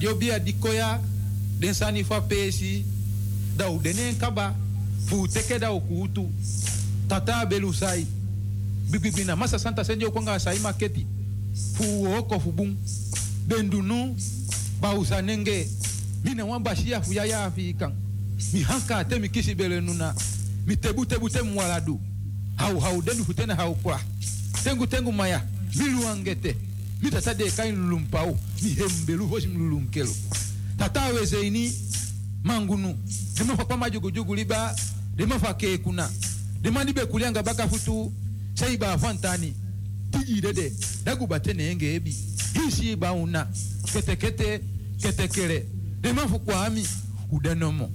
[0.00, 1.00] Yo bia dikoya
[1.58, 2.84] den sani fa pesi.
[3.56, 4.54] Da u denen kaba
[5.06, 6.30] fu teke da ukutu
[7.08, 8.06] tata belu sai.
[8.90, 11.06] Bibibina masa santa senjo kwanga sai maketi.
[11.74, 12.76] Fu oko fu bum
[13.46, 14.16] bendunu
[14.80, 15.68] ba usanenge
[16.24, 17.92] mina wan shia fu yaya afikan
[18.52, 20.14] mi hanka te mi kisi bele nuna.
[20.66, 22.00] Mi tebu tebu te mwaladu
[22.56, 24.00] hau hau dendu futena hau kwa.
[24.64, 25.42] Tengu tengu maya
[25.74, 26.56] milu angete
[27.02, 30.14] mi tata de deka lulum o mi hembelu hoji mlulumkelo
[30.78, 31.72] tata weze ini
[32.44, 32.94] mangunu.
[33.34, 34.74] Demo fa pama jogo jogo liba
[35.16, 36.10] demo fa ke kuna
[36.62, 38.12] demo ni be kulianga baka futu
[38.54, 39.52] saiba afantani
[40.10, 40.72] tijidede
[41.04, 42.16] dagubate nenge ebi.
[42.54, 43.46] Hisi ba una.
[43.92, 44.60] Kete kete
[45.00, 45.66] kete kere.
[46.00, 46.86] Demo dema fukwa ami
[47.32, 47.90] udanomo.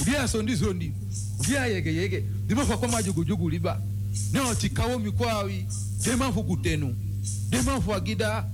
[0.00, 0.92] Udia sondi sondi.
[1.40, 2.24] Udia yege yege.
[2.46, 3.80] Demo fa pama jogo jogo liba.
[4.32, 5.66] Neo tikawo mikwawi
[6.04, 6.94] dema fukutenu
[7.50, 8.44] kutenu dema fu agida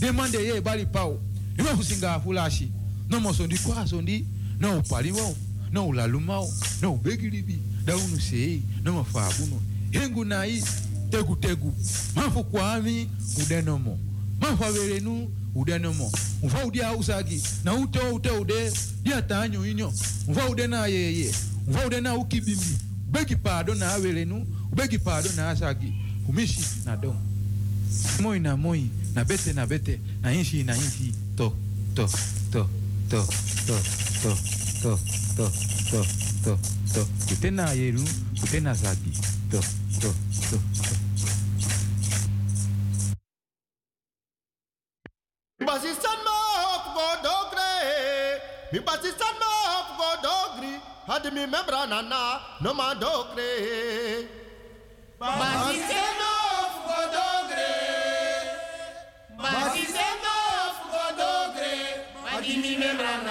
[0.00, 1.18] dema de ye bali pau
[1.56, 2.72] dema fu singa fulashi.
[3.08, 4.24] No mo sondi kwa sondi
[4.60, 5.36] no upaliwo
[5.72, 6.48] no ulalumao
[6.82, 10.62] no ubegilibi daunu sei no mafabuno hengu nai
[11.10, 11.74] tegu tegu.
[12.14, 13.08] Mafu kwami
[13.42, 13.98] udenomo
[14.40, 18.72] mafu averenu udenomo mfa udia usagi na ute ute ude.
[19.02, 19.92] Dia tanyo inyo.
[20.28, 21.34] Mfa ude na yeye.
[21.68, 22.78] Mfa ude na ukibimi
[23.08, 25.92] ubegi pado na averenu ubegi pado na asagi.
[26.28, 27.16] Umishi na dom
[28.20, 31.52] moi na moi na bete na bete na inshi na inshi to
[31.94, 32.06] to
[32.52, 32.66] to
[33.10, 33.20] to
[33.66, 33.80] to
[34.22, 34.30] to
[34.82, 34.92] to
[35.36, 35.50] to
[35.90, 36.00] to
[36.44, 36.52] to
[36.94, 38.04] to kutena yeru
[38.40, 39.12] kutena zagi
[39.50, 39.60] to
[40.00, 40.10] to
[40.50, 40.90] to to
[45.60, 47.70] Basistan ma hop go dogre.
[48.72, 50.74] Mi basistan ma hop go dogri.
[51.06, 54.26] Had mi membra nana no ma dogre.
[55.20, 56.19] Basistan
[62.90, 63.29] Amen.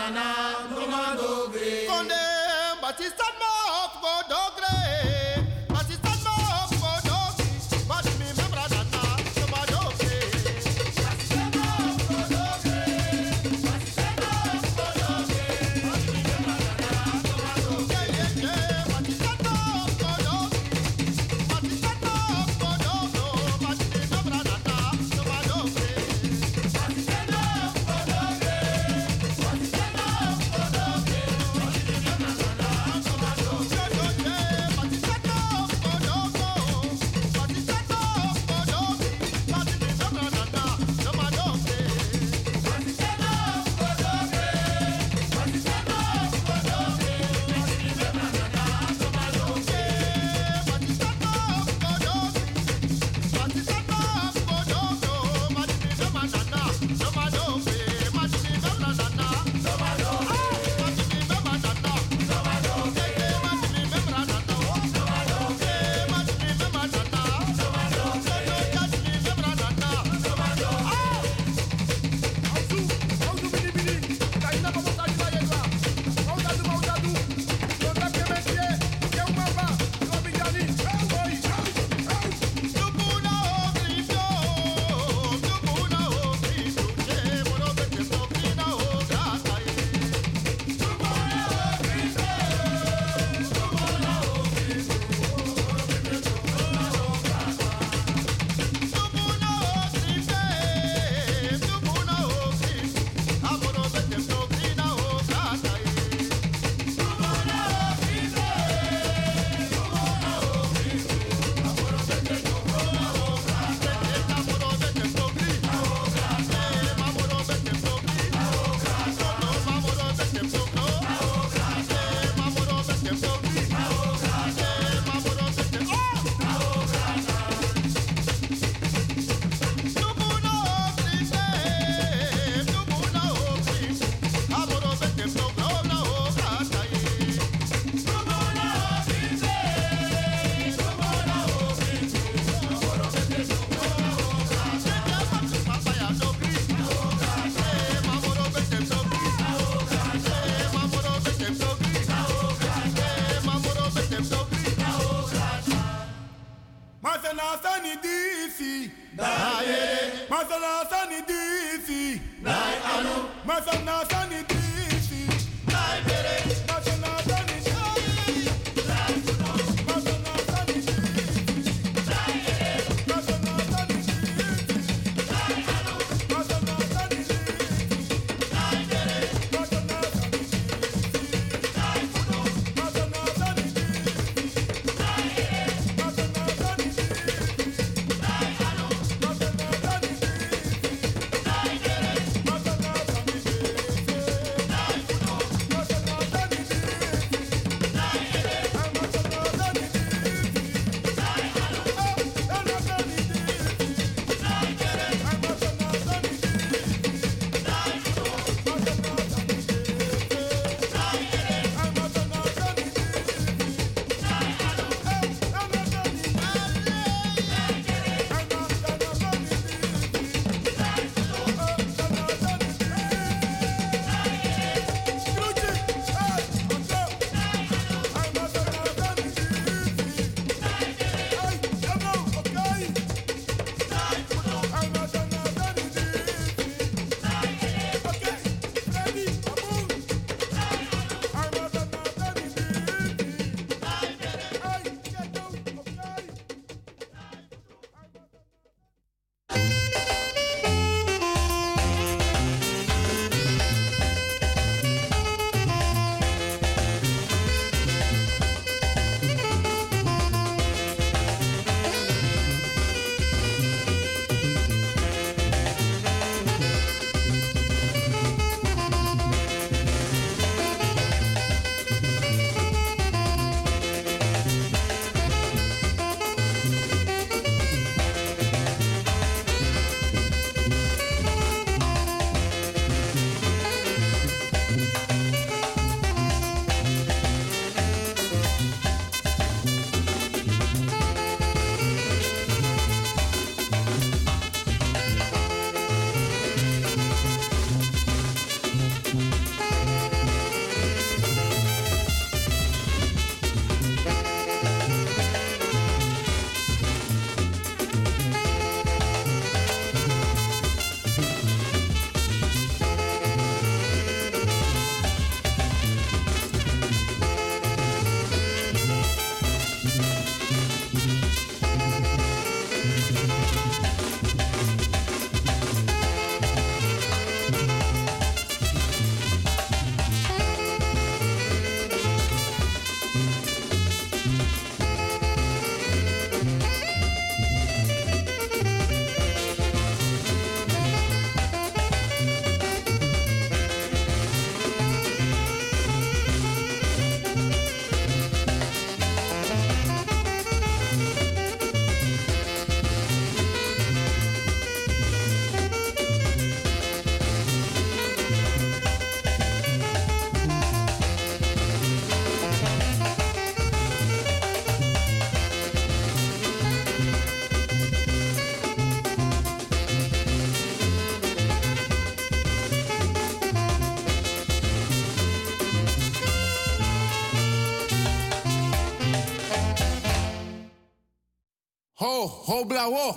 [382.09, 383.15] Ho, ho blawo.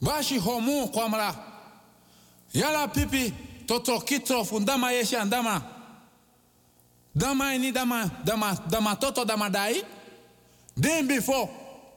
[0.00, 1.34] Bashi ho mu kwamra.
[2.52, 3.32] Yala pipi
[3.66, 5.62] toto kitro fundama yeshi andama.
[7.14, 9.82] Dama ini dama dama dama toto dama dai.
[10.78, 11.48] Den before,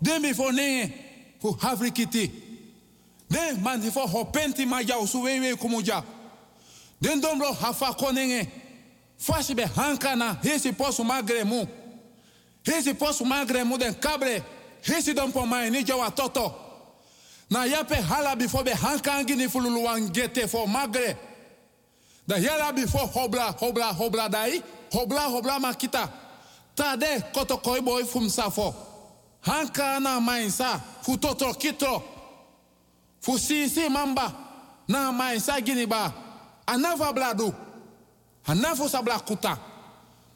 [0.01, 0.93] den before ne
[1.41, 2.31] fu hafrikiti.
[3.29, 6.03] Den man before ho penti maja usuwewe kumuja.
[7.01, 8.47] Den dombro hafa konenge.
[9.17, 11.65] Fashi be hankana hisi posu magre mu.
[12.63, 14.43] Hisi posu magre mu den kabre.
[14.85, 16.53] Hisi dompo mai ni jawa toto.
[17.49, 21.17] Na yape hala before be hankangi ni fululu wangete for magre.
[22.27, 24.61] Da yala before hobla hobla hobla dai.
[24.91, 26.09] Hobla hobla makita.
[26.75, 28.73] Tade koto koi boy fum safo.
[29.45, 32.03] Hanka na mainsa fu toto kitro.
[33.21, 34.31] Fu sisi mamba
[34.87, 36.13] na mainsa gini ba.
[36.67, 37.53] Anava bladu.
[38.47, 39.57] anafo sabla kuta.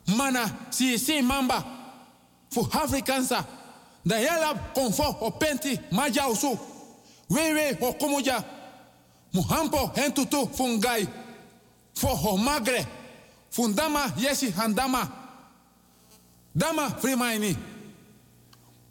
[0.07, 1.63] Mana sisi mamba
[2.51, 3.45] fu Afrikansa.
[4.05, 6.57] Da yala konfo o penti maja usu.
[7.29, 8.43] Wewe o kumuja.
[9.33, 11.07] Muhampo hentutu fungai.
[11.93, 12.85] Fo ho magre.
[13.51, 15.07] Fundama yesi handama.
[16.55, 17.57] Dama frimaini.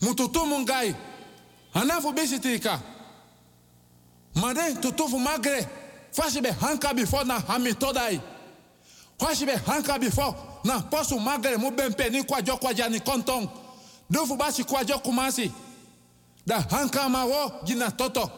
[0.00, 0.94] Mututu mungai.
[1.74, 2.80] Hanafu bisitrika.
[4.34, 5.66] Made tutufu magre.
[6.12, 8.20] Fashibe hanka before na hamitodai.
[9.18, 12.88] Fashibe hanka before na posu magre mu bempe ni kwajo kwaja
[14.08, 14.26] kontong.
[14.26, 14.64] Dufu basi
[15.02, 15.52] kumasi.
[16.46, 18.30] Da hanka mawo gina toto.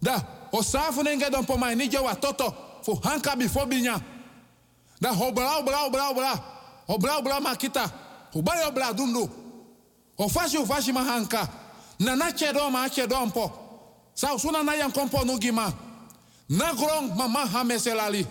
[0.00, 0.20] Da
[0.52, 1.44] osafu nenge don
[1.76, 2.54] ni jewa toto.
[2.82, 4.00] Fu hanka before binya.
[5.00, 6.44] Da hobra obra obra obra.
[6.88, 7.90] Obra obra makita.
[8.34, 9.28] Hubari obra dundu.
[10.18, 11.48] Ofashi ufashi mahanka.
[12.00, 13.52] Na na chedo ma chedo.
[14.14, 15.72] Sa na yan kompo nugima.
[16.48, 18.26] Na grong mama hameselali.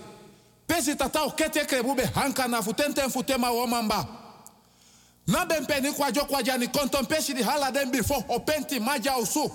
[0.68, 4.21] Pesi tata okete krebube hanka na futente futema womamba.
[5.28, 7.06] Na bempe ni kwa jo kwa jani konton
[7.44, 9.52] hala den before openti maja usu.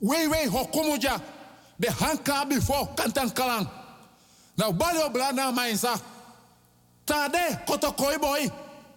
[0.00, 1.20] Wei wei hokumuja.
[1.78, 3.66] Be hanka before kantan kalang.
[4.56, 5.98] Na ubali obla na mainsa.
[7.06, 8.48] Tade koto koi boy.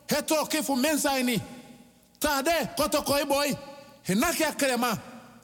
[0.07, 1.41] Heto kifu mensa ini.
[2.19, 3.53] Tade koto koi boy.
[4.07, 4.97] Hinaki akrema.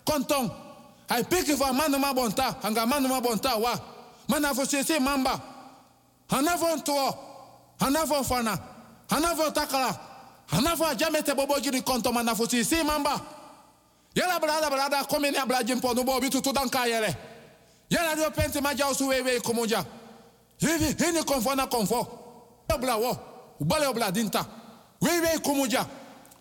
[0.06, 0.52] Konton.
[1.10, 2.56] Hai piki fa manu ma bonta.
[2.62, 3.80] Hanga manu ma bonta wa.
[4.28, 5.40] Mana fo sisi mamba.
[6.30, 7.18] Hanafo ntuo.
[7.80, 8.58] Hanafo fana.
[9.10, 10.00] Hanafo takala.
[10.54, 13.20] Hanafo ajamete bobo jiri konto mana fo sisi mamba.
[14.16, 17.16] Yala brada brada komeni abla jimpo nubo bitu tudanka yele.
[17.90, 19.84] Yala dio penti maja usu wewe kumuja.
[20.60, 22.08] Hivi hini konfo na konfo.
[22.74, 23.18] Obla wo.
[23.60, 24.46] Ubale obla dinta.
[25.02, 25.86] Wewe kumuja.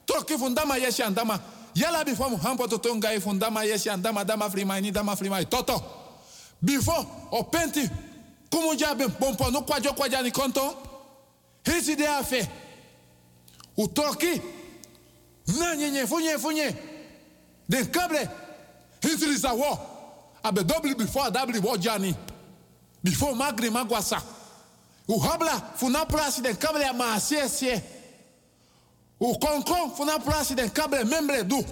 [0.06, 1.38] Toki fundama yeshi andama.
[1.74, 5.46] Yala before muhampo tutunga fundama yeshi andama dama frimai ni dama frimai.
[5.46, 5.82] Toto.
[6.62, 7.88] Before openti
[8.50, 10.76] kumuja ben pompo no kwajo kwaja ni konto.
[11.64, 12.48] Hisi de afe.
[13.82, 14.40] Utoki.
[15.58, 16.74] Na nyenye funye funye.
[17.68, 18.28] Den kable.
[19.02, 19.78] Hisi lisa wo.
[20.42, 22.14] Abe dobli before dabli wo jani.
[23.02, 24.22] Before magri magwasa.
[25.08, 27.82] U habla funa plasi den kable ya maasie sie.
[29.20, 31.64] U konkon funa plasi den kable membre du.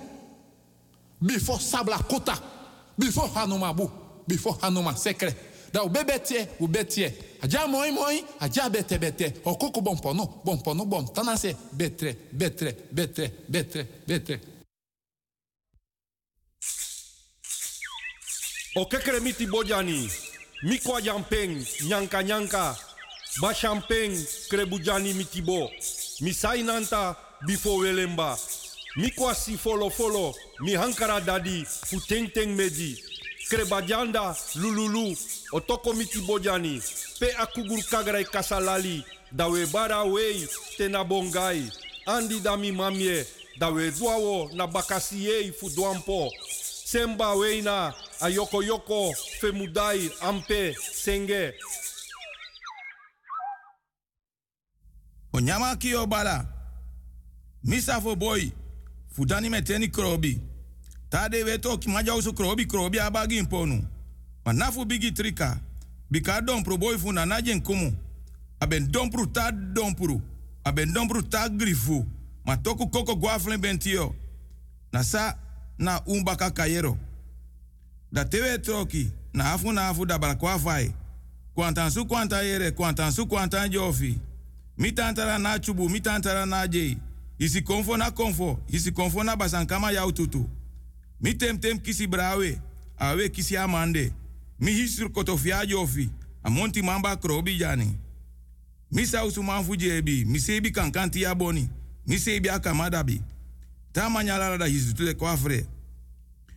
[1.21, 2.39] Before sabla kuta.
[2.99, 3.91] Before hanumabu.
[4.27, 5.35] Before hanuma sekre.
[5.73, 7.15] Da u bebetie, u betie.
[7.43, 9.33] Aja moi moi, aja bete bete.
[9.45, 11.07] Okoko bompono, bompono bom.
[11.13, 14.41] Tanase betre, betre, betre, betre, betre.
[18.77, 20.09] O kekremiti bojani,
[20.63, 22.77] mikwa jampeng, nyanka nyanka,
[23.41, 24.15] ba champeng
[24.49, 25.71] krebujani mitibo,
[26.21, 28.39] misai nanta bifo welemba,
[28.97, 32.95] mikwa si folo folo, mi hankara dadi, futeng teng medi,
[33.51, 35.17] krebajanda lululu,
[35.53, 36.81] otoko miti bojani,
[37.19, 41.71] pe akugur kagrai kasalali, dawe bara wei tena bongai,
[42.07, 43.27] andi dami mamie,
[43.59, 46.31] dawe duawo na bakasiei fuduampo,
[46.85, 51.55] semba weina ayoko yoko femudai ampe senge
[55.33, 56.47] Onyama kio bala.
[57.65, 58.51] Misa fo boy.
[59.15, 60.41] Fudani meteni krobi.
[61.11, 63.85] Tade weto ki maja usu krobi krobi abagi imponu.
[64.45, 65.59] Manafu bigi trika.
[66.11, 66.41] Bika
[66.99, 67.93] fu na najen kumu.
[68.61, 70.21] Aben dompru ta dompru.
[70.65, 72.07] Aben dompru ta grifu.
[72.47, 74.15] Ma toku koko guaflen bentio.
[74.93, 75.37] Na sa
[75.79, 76.97] na umbaka kayero.
[78.13, 79.11] Da tewe troki.
[79.35, 80.95] Na afu na afu da balakwa fai.
[81.55, 82.71] Kwantan su kwanta yere.
[82.71, 84.19] Kwantan jofi.
[85.39, 85.89] Na chubu.
[85.89, 86.99] Mi tantara na jei.
[87.39, 88.59] Isi konfo na konfo.
[88.69, 90.49] Isi konfo na basankama ya ututu.
[91.21, 92.61] Mi tem kisi brawe.
[92.99, 94.13] Awe kisi amande.
[94.61, 96.11] Mi hisur kotofia jofi.
[96.43, 97.97] Amonti mamba krobi jani.
[98.91, 100.25] Mi sausu manfu jebi.
[100.25, 101.69] Mi sebi kankanti ya boni.
[102.07, 103.23] Mi sebi akamadabi.
[103.93, 105.67] Ta manyala da hisutule kwa fre.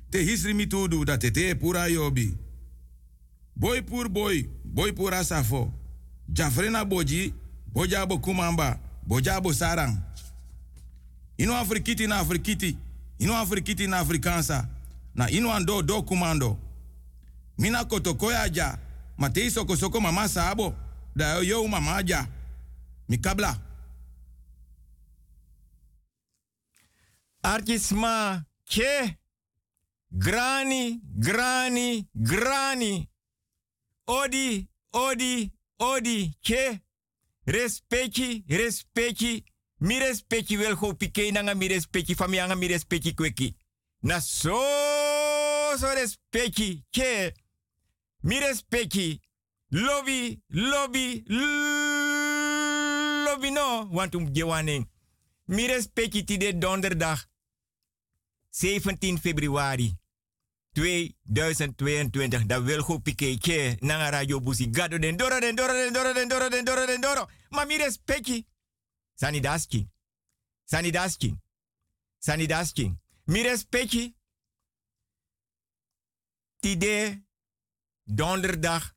[0.09, 2.37] te hisri mi tudu dat te te pura yobi.
[3.55, 5.71] Boy pur boy, boy pura safo.
[6.29, 7.33] Jafrena boji,
[7.73, 9.97] boja bo kumamba, boja bo sarang.
[11.37, 12.77] Ino afrikiti na afrikiti,
[13.23, 14.67] ino afrikiti na afrikansa,
[15.15, 16.57] na ino ando do kumando.
[17.57, 18.77] Mina kotokoya ja,
[19.17, 20.75] matei soko mama sabo,
[21.15, 22.27] da yo mama ja.
[23.07, 23.57] Mi kabla.
[27.41, 29.17] Artisma, che,
[30.09, 33.09] grani, grani, grani.
[34.05, 36.81] Odi, odi, odi, che.
[37.45, 39.43] Respecti, respecti.
[39.83, 43.55] Mi respecti wel go pike nanga mi respecti fami anga mi respecti kweki.
[43.99, 44.55] Na so
[45.77, 47.35] so respecti, che.
[48.19, 49.21] Mi respecti.
[49.67, 51.23] Lobby, lobby,
[53.25, 53.87] lobby no.
[53.91, 54.89] Want um gewaning.
[55.45, 57.25] Mi respecti ti de donderdag.
[58.49, 59.97] 17 februari
[60.71, 62.45] 2022.
[62.45, 64.67] Dat wil goed piketje na radio busi.
[64.71, 67.29] Gado den doro den doro den doro den doro den doro den doro.
[67.49, 68.45] Maar mi respecti.
[69.23, 69.87] Sani daski.
[70.63, 71.37] Sani daski.
[72.19, 72.93] Sani daski.
[73.25, 74.15] Mi respecti.
[76.59, 77.23] Tide
[78.03, 78.95] donderdag.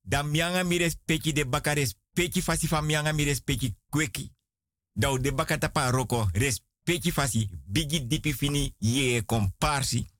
[0.00, 3.40] Da mianga mi respecti de baka respecti fasi fa mianga mi
[3.88, 4.32] kweki.
[4.92, 10.10] Da de baka tapa roko respecti fasi bigi dipi fini ye komparsi.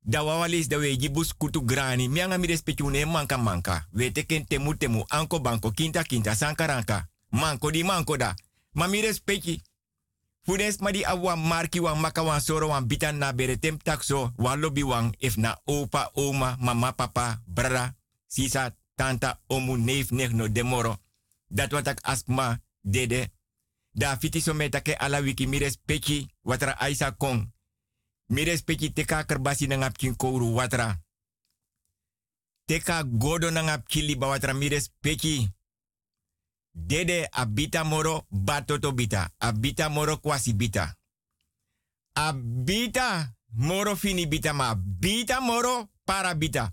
[0.00, 3.86] Da wawalis da we gibus kutu grani mianga mi une manka manka.
[3.92, 7.11] We teken temu temu anko banko kinta kinta sankaranka.
[7.32, 8.34] Manko di manko da.
[8.74, 9.00] Ma mi
[10.80, 14.60] ma di awa marki wan maka wan soro wan bitan na bere tem takso wan
[14.60, 17.94] lobby wan if na opa, oma, mama, papa, brada,
[18.26, 20.98] sisa, tanta, omu, neef, no demoro.
[21.48, 23.30] Dat wat ak asma dede.
[23.94, 27.52] Da fiti so metake ala wiki mi respecti watra aisa kong.
[28.26, 29.90] Mi respecti teka kerbasi na
[30.54, 31.02] watra.
[32.64, 35.50] Teka godo na ngap kili ba watra mi respecti.
[36.74, 39.30] Dede abita moro batoto bita.
[39.38, 40.96] Abita moro kwasi bita.
[42.14, 44.74] Abita moro fini bita ma.
[44.74, 46.72] Bita moro para bita.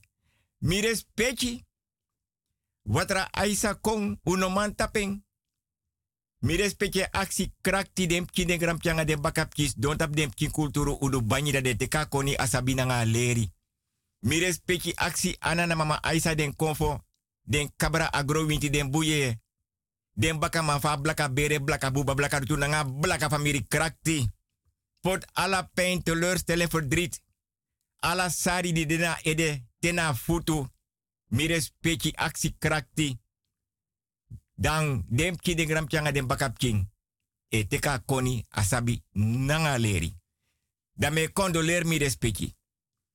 [0.62, 1.66] Mi respecti.
[2.86, 5.22] Watra aisa kong unoman tapeng.
[6.42, 10.52] Mi respecte aksi krakti dem kine gram pianga de bakap kis don tap dem kin
[10.52, 13.52] kulturu udu banyi da de teka koni asabi nga leri.
[14.22, 17.00] Mi respecte aksi anana mama aisa den konfo
[17.44, 19.38] den kabra agro winti den buye.
[20.20, 24.32] Den baka ma fa blaka bere blaka buba blaka tu nga blaka famiri krakti.
[25.00, 27.22] Pot ala pijn teleurstellen verdriet.
[28.00, 30.68] Ala sari di dena ede tena futu.
[31.28, 33.20] Mi respecte aksi krakti
[34.56, 36.90] dan dem de gram changa king.
[37.50, 37.68] E
[38.06, 40.16] koni asabi nanga leri.
[40.94, 42.56] Dan me condoleer mi respecti.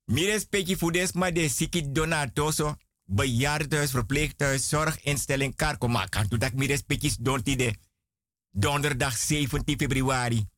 [0.04, 2.76] Mi respecti fudes ma de siki donatoso.
[3.04, 5.88] Bejaardenhuis, verpleeghuis, zorginstelling, karko.
[5.88, 7.74] Maar kan tu dat respecti donti de
[8.50, 10.48] donderdag 17 februari.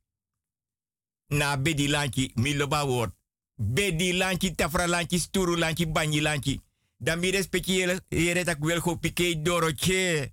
[1.28, 3.12] Na bedi lanchi, mi loba woord.
[3.54, 6.60] Bedi lanchi, tafra lanchi, sturu lanchi.
[6.98, 10.32] Dan mi respecti yere tak wel go pike doroche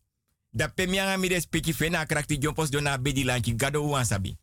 [0.49, 4.37] da pe mianga mi respecti fena krakti jompos dona bedi lanchi gado wansabi.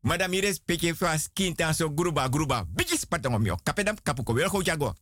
[0.00, 2.66] Madam mi respecti fa skin tan so gruba gruba.
[3.08, 3.56] Patong mio.
[3.62, 4.94] Kapedam kapuko wel go jago.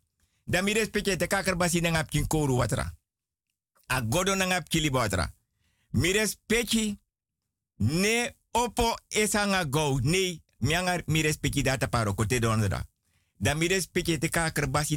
[0.44, 1.80] Da mi respecti te kakar basi
[2.50, 2.94] watra.
[3.86, 4.90] A godo na ngap kili
[7.76, 9.98] ne opo esanga go.
[10.02, 12.86] Ne mianga mi respecti data paro kote dondra.
[13.36, 14.96] Da mi respecti te kakar basi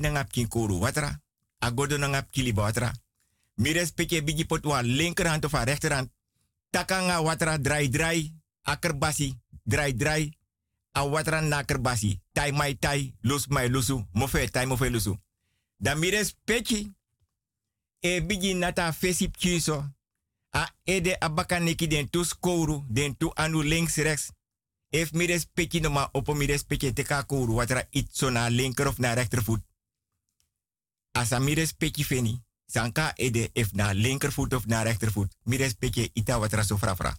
[0.79, 1.21] watra.
[1.59, 2.91] A godo na ngap kili watra.
[3.55, 4.21] Mi respecte
[4.81, 6.09] linkerhand of a rechterhand.
[6.69, 8.33] Takanga watra dry dry.
[8.63, 10.37] Akerbasi dry dry.
[10.91, 11.41] A watra.
[12.33, 13.13] Tai mai tai.
[13.21, 14.07] Lus mai lusu.
[14.11, 15.19] Mofe tai mofe lusu.
[15.77, 16.93] Da mi respecte.
[17.99, 19.93] E bigi nata fesip kiso.
[20.49, 21.17] A ede
[21.87, 22.85] den tu skouru.
[22.87, 24.31] Den tu anu links rechts.
[24.89, 27.53] If mi respecte no opo mi respecte teka kouru.
[27.53, 29.63] Watra itso na linker of na rechtervoet.
[31.11, 32.43] Asa mi respecte feni.
[32.65, 35.37] Sanka ede if na linkervoet of na rechtervoet.
[35.43, 37.17] Mi respecte ita wat raso frafra.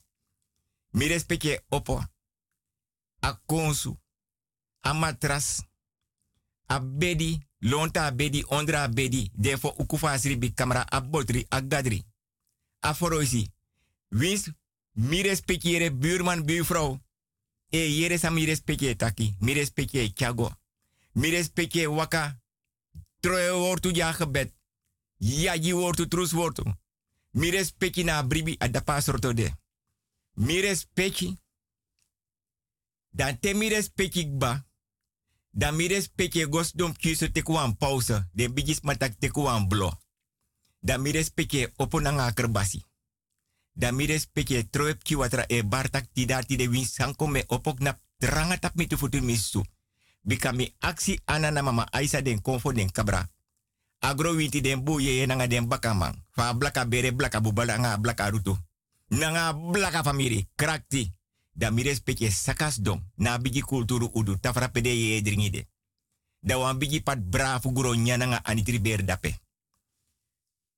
[0.90, 2.04] Mi respecte opo.
[3.20, 4.00] A konsu.
[4.80, 5.64] A matras.
[6.66, 7.45] A bedi.
[7.58, 8.44] Lonta bedi.
[8.46, 9.30] Ondra bedi.
[9.34, 10.86] Defo ukufa asribi kamera.
[10.88, 11.46] A botri.
[11.48, 12.04] A gadri.
[12.80, 13.52] A foroisi.
[14.08, 14.50] Wins.
[14.92, 17.00] Mi respecte yere buurman buurvrouw.
[17.68, 18.56] E yere sa mi
[18.96, 19.36] taki.
[19.38, 20.50] Mi respecte chago.
[21.12, 21.46] Mi
[21.86, 22.40] waka.
[23.20, 24.52] Troe wortu ja gebed.
[25.18, 26.62] Je wordt trus wordt.
[27.30, 27.72] Mi
[28.04, 29.50] na bribi a da pasroto de.
[30.34, 30.78] Mi.
[33.10, 34.65] Dan mi respecti ba.
[35.56, 38.28] Dan mi respecte gos dom kuse te kuan pauze.
[38.32, 39.88] Den bigis matak te kuan blo.
[40.80, 42.00] Dan mi respecte opo
[42.34, 42.84] kerbasi.
[43.72, 47.44] Dan mi respecte troep ki watra e bartak ti dar ti de win sanko me
[47.46, 49.64] opok na tranga mi tu futu mi su.
[50.20, 53.28] Bika mi aksi anana mama aisa den konfo den kabra.
[54.00, 56.22] Agro winti den bu ye nanga den bakamang.
[56.30, 58.58] Fa blaka bere blaka bubala nga blaka rutu.
[59.08, 60.48] Nanga blaka famiri.
[60.54, 61.15] Krakti.
[61.56, 63.00] Da mi respecte sakas dom.
[63.14, 64.36] Na bigi kulturu udu.
[64.40, 65.66] Tafra pede ye.
[66.40, 69.38] Da wan bigi pat brafu guro nyananga anitri ber dape.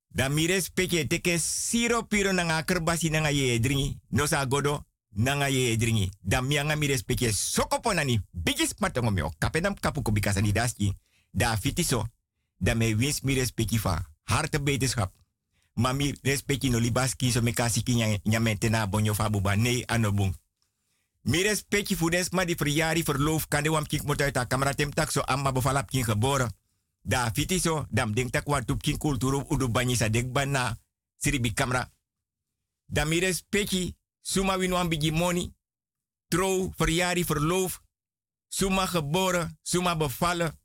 [0.08, 3.60] Da mi respecte teke siro piro nanga kerbasi nanga ye.
[4.08, 6.10] No sa godo nanga ye dringi.
[6.20, 8.20] Da mianga mi respecte sokopo nani.
[8.30, 9.32] Bigi smatongo meo.
[9.38, 10.94] Kapenam kapu ko bikasa daski.
[11.32, 12.06] Da fitiso.
[12.56, 14.06] Da me wins mi respecte fa.
[14.22, 15.12] Harte beterschap.
[15.74, 19.14] Maar mi respecti no libas kiso me kasi ki nyamente na bonyo
[19.86, 20.34] anobung.
[21.28, 24.90] Mi respecti fudes ma di verjari verloof kan de wam kik moet uit kamera tem
[24.90, 26.52] tak so amma bevalap kin geboren.
[27.02, 27.60] Da fiti
[27.90, 30.78] dam denk tak wat tup kin kulturu udu banyi sa dek bana
[31.16, 31.92] siribi kamera.
[32.86, 35.52] Da mi respecti suma win wan bigi money.
[36.76, 37.82] Verjari, verloof.
[38.48, 40.58] Suma geboren, suma bevallen.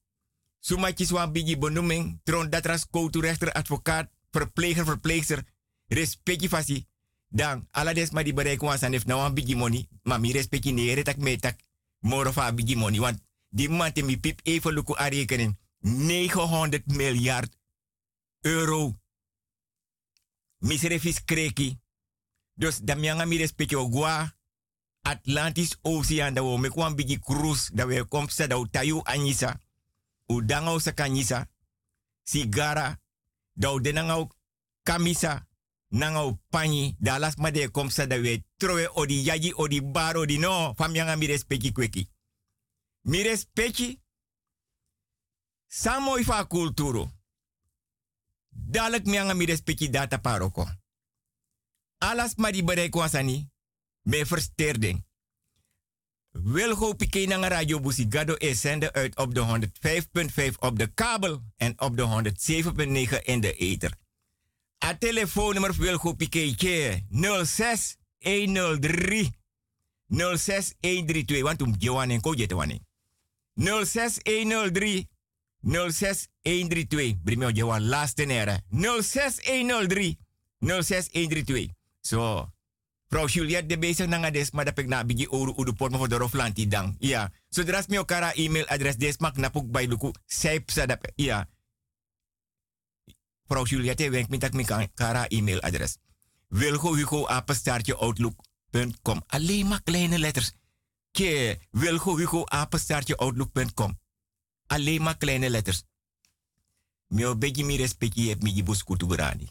[0.59, 2.19] Suma kis wan bigi benoeming.
[2.23, 5.43] Tron datras koutu rechter, advocaat, verpleger, verpleegster.
[5.87, 6.87] Respecti fasi.
[7.33, 9.89] Dan, ala des ma di bereik wan san if na wan bigi money.
[10.03, 11.57] Ma mi respecti tak me tak.
[11.99, 12.99] Moro fa bigi money.
[12.99, 13.19] Want
[13.49, 15.57] die man te mi pip even luku a rekening.
[15.81, 17.49] 900 miljard
[18.41, 18.99] euro.
[20.59, 21.79] Misrefis kreki.
[22.53, 23.47] Dus da mi anga mi.
[25.01, 29.59] Atlantis Ocean da wo me kwan bigi cruise da we kom sa da tayu anyisa.
[30.27, 31.47] U danga sa kanyisa.
[32.23, 32.99] Sigara.
[33.53, 34.27] Da u denanga
[34.83, 35.47] kamisa.
[35.93, 36.95] Nanga u panyi.
[36.99, 40.73] Da las ma de kom sa da we trowe odi yaji odi bar odi no.
[40.75, 42.09] Fam yanga mi respecti kweki.
[43.01, 44.01] Mi respecti.
[45.67, 47.11] Samo ifa kulturo.
[48.49, 50.67] Dalek mi anga mi respecti data paroko.
[51.97, 53.49] Alas ma di bereik wasani.
[54.01, 55.05] Me versteerding.
[56.31, 59.69] Wilgo Pike naar Radio Busigado is zender uit op de
[60.51, 62.31] 105.5 op de kabel en op de
[63.17, 64.01] 107.9 in de ether.
[64.83, 66.55] A telefoonnummer Wilgo Pike
[67.09, 69.29] 06 103
[70.09, 72.81] 06 132 want um gewan en ko jete wani.
[73.55, 75.07] 06 103
[75.63, 78.59] 06 132 Brimio gewan laatste nere.
[78.71, 80.17] 06 103
[80.59, 81.69] 06 132
[82.01, 82.49] So
[83.07, 86.09] Vrouw Juliette de bezig nanga des, maar dat ik na bigi oru udu pot voor
[86.09, 86.95] de roflanti dang.
[86.99, 87.31] Ja.
[87.49, 91.11] Zodra so, mi okara e-mailadres des mak napuk bij luku sijp sadap.
[91.15, 91.47] Ja.
[93.53, 95.97] Vrouw Juliette wenkt me dat ik kara e-mailadres.
[96.47, 97.25] Wilgo Hugo
[97.95, 99.23] outlook.com.
[99.27, 100.51] Alleen maar kleine letters.
[101.11, 103.99] Ke, Wilgo Hugo outlook.com.
[104.67, 105.83] Alleen maar kleine letters.
[107.07, 109.49] Mio begi mi respect je hebt met je boskoet berani.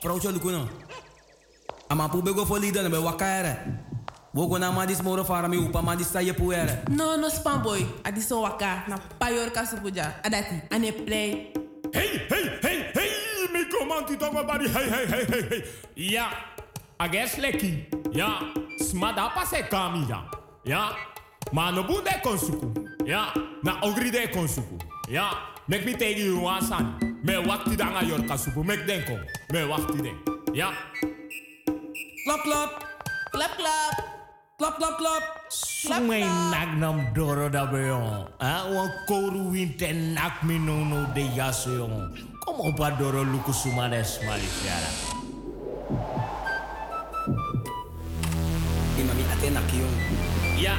[0.00, 0.68] Vrouw Juliette,
[1.88, 3.84] Ama pubego folida na be wakare.
[4.34, 6.88] Wogo na ma dis moro fara mi upa ma dis puere.
[6.88, 7.84] No, no spam boy.
[8.02, 10.22] Adi so waka na payor kasupuja.
[10.24, 10.62] Adati.
[10.70, 11.52] Ane play.
[11.92, 13.10] Hey, hey, hey, hey.
[13.52, 14.68] Mi komanti tongo bari.
[14.68, 15.62] Hey, hey, hey, hey, hey.
[15.96, 16.30] Ja.
[16.98, 17.84] Ages leki.
[18.14, 18.40] Ja.
[18.80, 20.24] Smada pase kami ja.
[20.64, 20.96] Ja.
[21.52, 22.72] Ma no bunde konsuku.
[23.04, 23.34] Ja.
[23.62, 24.78] Na ogri de konsuku.
[25.10, 25.28] Ja.
[25.68, 26.96] Mek mi tegi you wasan.
[27.22, 28.64] Me wakti danga yor kasupu.
[28.64, 29.18] Mek denko.
[29.52, 30.16] Me wakti den.
[30.54, 30.72] Ja.
[32.24, 32.70] Klap, klap.
[33.32, 34.21] Klap, klap.
[34.62, 35.24] Klap, klap, klap.
[35.50, 38.30] Sumay nak nam doro da beyo.
[38.38, 38.70] Ha?
[38.70, 42.14] Wan koru winte nak minono de yaseyon.
[42.46, 44.90] Kom op a doro luku sumanes malisyara.
[49.02, 49.90] Imami ate nak yon.
[50.54, 50.78] Ya.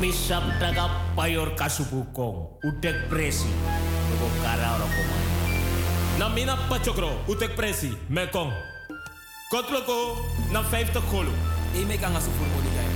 [0.00, 2.48] Misap taga payor kasubukong.
[2.64, 3.52] Utek presi.
[4.08, 5.24] Lugo kara oro komay.
[6.16, 7.12] Namina pachokro.
[7.28, 7.92] Utek presi.
[8.08, 8.48] Mekong.
[9.52, 10.16] Kotloko
[10.48, 11.53] na 50 kolo.
[11.74, 12.88] E me kanga sufur mo digay.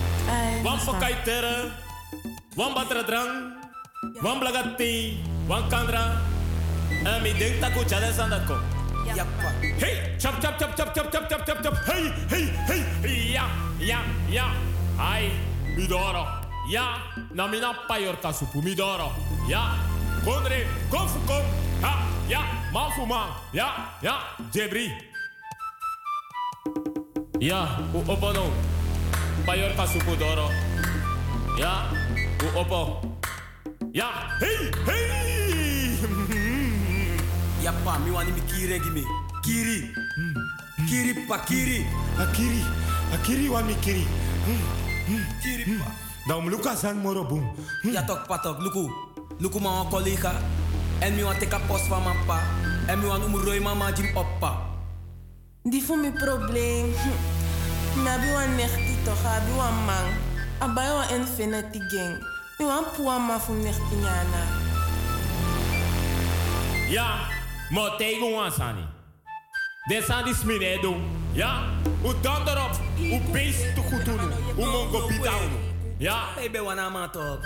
[0.63, 1.71] Wan pakai tere.
[2.57, 3.53] Wan batra drang.
[4.23, 5.19] Wan blagati.
[5.49, 6.23] Wan kandra.
[7.05, 8.55] En mi denk taku chade sandat ko.
[9.05, 9.51] Yappa.
[9.83, 11.75] Hey, chap chap chap chap chap chap chap chap chap.
[11.87, 12.47] Hey, hey,
[13.03, 13.33] hey.
[13.35, 14.47] Ja, ja, ja.
[14.97, 15.31] Hai,
[15.77, 16.27] midoro.
[16.71, 17.03] Ja,
[17.35, 19.11] na mina payor kasupu midoro.
[19.49, 19.75] Ja,
[20.25, 21.43] kondre, konfu kom.
[21.83, 23.31] Ha, ja, man fu man.
[23.53, 24.15] Ja, ja,
[24.53, 24.93] jebri.
[27.41, 28.51] Ja, u opo no.
[29.47, 30.51] Payor kasupu doro.
[31.59, 31.91] Ja,
[32.43, 33.01] u opo.
[33.93, 34.07] Ja,
[34.41, 35.99] hey, hey.
[37.65, 39.05] Yappa, mi wani mi kiri gimi.
[39.43, 39.95] Kiri.
[40.89, 41.87] Kiri pa kiri.
[42.19, 42.63] Akiri,
[43.15, 44.07] akiri wa mi kiri.
[44.45, 45.25] Hmm.
[45.43, 45.91] Kiripa.
[46.29, 47.43] Dan Lucas en Morobum.
[47.83, 48.91] Ja toch, patok, luku.
[49.39, 50.33] Luku ma collega.
[50.99, 52.43] En mi want teka post van mijn pa.
[52.87, 54.78] En mi want umroi mama jim oppa.
[55.71, 56.95] Die voor mijn probleem.
[56.95, 57.09] Hm.
[58.03, 60.07] Maar bi wan nechti toch, abi wan man.
[60.59, 62.27] Abai wan infinity gang.
[62.59, 64.43] Mi wan puwa ma fu nechti nyana.
[66.89, 67.17] Ja,
[67.71, 68.77] maar tegen ons aan.
[69.89, 71.03] Dit zijn die smine doen.
[71.33, 71.63] Ja,
[72.01, 72.81] hoe dan erop.
[72.97, 74.33] Hoe beest te goed doen.
[74.55, 75.51] Hoe mongo bitaun.
[75.99, 76.21] Ja.
[76.37, 77.39] Baby wana ma toch.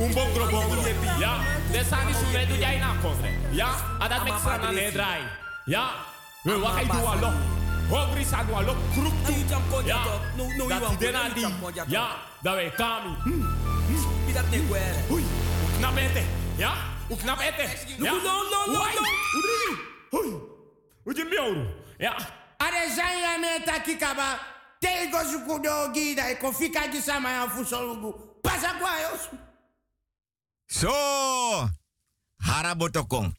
[0.00, 0.82] Un bon gro bon gro.
[1.18, 1.36] Ja,
[1.72, 3.28] dit zijn die smine jij na kondre.
[3.50, 5.20] Ja, en dat met z'n aan het draai.
[5.64, 5.90] Ja,
[6.42, 7.32] we wachten doen allo.
[7.88, 8.76] Hongri sa doen allo.
[8.92, 9.84] Kroep toe.
[9.84, 10.04] Ja,
[10.68, 11.46] dat die den aan die.
[11.86, 13.16] Ja, dat wij kami.
[14.24, 14.98] Wie dat niet kwere.
[15.10, 15.24] Oei,
[15.78, 16.24] knap eten.
[16.56, 16.74] Ja,
[17.08, 17.68] hoe knap eten.
[18.04, 19.02] Ja, no, no, no, Oei, no.
[19.32, 19.76] hoe doe je?
[20.10, 20.34] Oei,
[21.04, 21.66] hoe je miauw?
[21.98, 22.16] Ja.
[22.56, 24.38] Are zanya meta kikaba.
[24.78, 28.12] Tego sukudo gida e kofika gisama ya fusolugu.
[28.42, 29.28] Pasa kwa yos.
[30.66, 30.92] So,
[32.36, 33.34] harabotokong.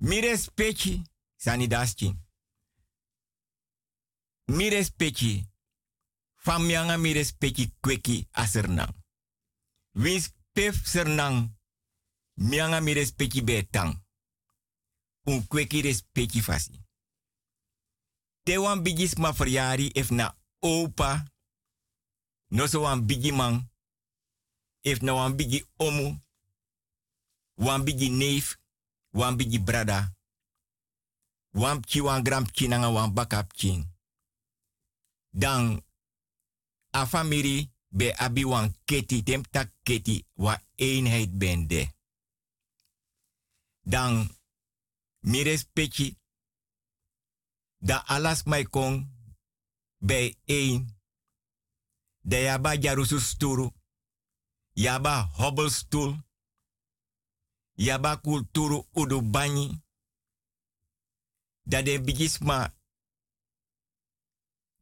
[0.00, 1.02] Mi respecti,
[1.38, 2.16] sanidaski.
[4.44, 5.46] Mi respecti,
[6.36, 7.12] famianga mi
[7.80, 8.94] kweki asernang.
[9.92, 11.56] Wins pef sernang,
[12.34, 14.02] mianga mi respecti betang.
[15.24, 16.84] Un kweki respecti fasi.
[18.42, 19.32] Te wan bigis ma
[20.10, 21.24] na opa,
[22.50, 23.70] no so wan bigi man,
[24.82, 26.20] if na wan bigi omu,
[27.56, 28.56] wan bigi neef,
[29.12, 30.16] wan bigi brada,
[31.50, 33.84] wan pchi wan gram pchi nanga wan bakap pchi.
[35.30, 35.82] Dan
[36.90, 41.92] a famiri be abi wan keti, tem tak keti, wa eenheid bende.
[43.80, 44.36] Dan
[45.20, 46.16] mi respecti,
[47.78, 49.12] da alas mai kon
[49.98, 50.96] bij één.
[52.20, 53.18] Da yaba jarusu
[54.72, 56.16] yaba hobbelstoel,
[57.74, 59.22] yaba kulturu udu
[61.68, 61.82] banyi.
[61.82, 62.74] Da de bigisma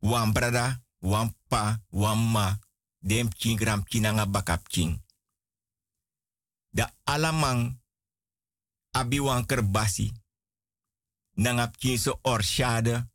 [0.01, 2.59] wan brada, wan pa, wan ma,
[3.01, 5.05] dem chingram chinanga bakap ching.
[6.73, 7.81] Da alamang
[8.93, 10.13] abi wan kerbasi,
[11.37, 13.09] nangap chin so orshade.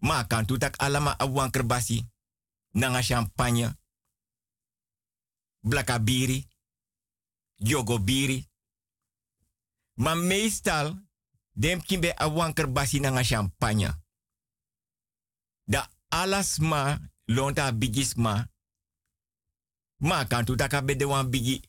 [0.00, 2.04] Ma kan tu tak alama abuan kerbasi,
[2.74, 3.76] nanga champagne,
[5.60, 6.48] blakabiri,
[7.56, 8.52] jogobiri.
[9.94, 11.03] Maar meestal,
[11.54, 13.90] dem kimbe abuan kerbasi nanga champagne.
[15.64, 18.46] Da alas ma, lonta bigis ma,
[19.96, 21.62] ma kan tu tak abede wan bigi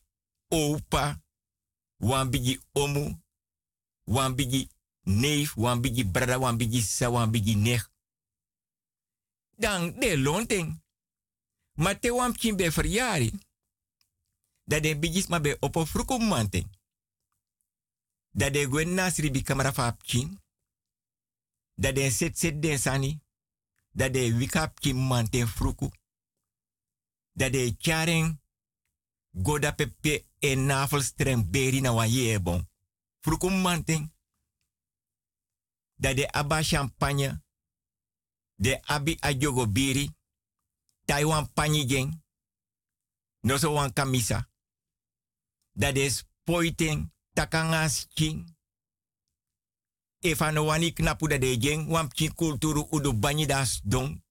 [0.48, 1.22] opa,
[1.96, 3.22] wan bigi omu,
[4.04, 4.68] wan bigi
[5.02, 7.90] neef, wan bigi brada, wan bigi sa, wan bigi nech.
[9.56, 10.84] Dan de lonting.
[11.74, 13.32] Maar te wan pkin be verjari.
[14.64, 16.75] Dat de bigis ma be opo fruko manting.
[18.36, 20.40] Dat de gwen nasri bi kamera fa pkin.
[21.74, 23.20] Dat de set set den sani.
[23.90, 25.88] Dat de wika pkin manting fruku.
[27.32, 28.42] Dat de charen
[29.42, 32.68] goda pepe en navelstreng beri na wan yebon.
[33.20, 34.12] Fruku manting.
[35.94, 37.42] Dat de aba champagne.
[38.54, 40.14] De abi ajogo biri.
[41.04, 42.22] Taiwan panyi jeng.
[43.40, 44.50] No so wan kamisa.
[45.72, 48.56] Dat is poiting takanga sking.
[50.24, 51.88] Efa no wani knapu da de jeng.
[51.92, 53.12] Wan pchin kulturu udu
[53.46, 54.22] das dong.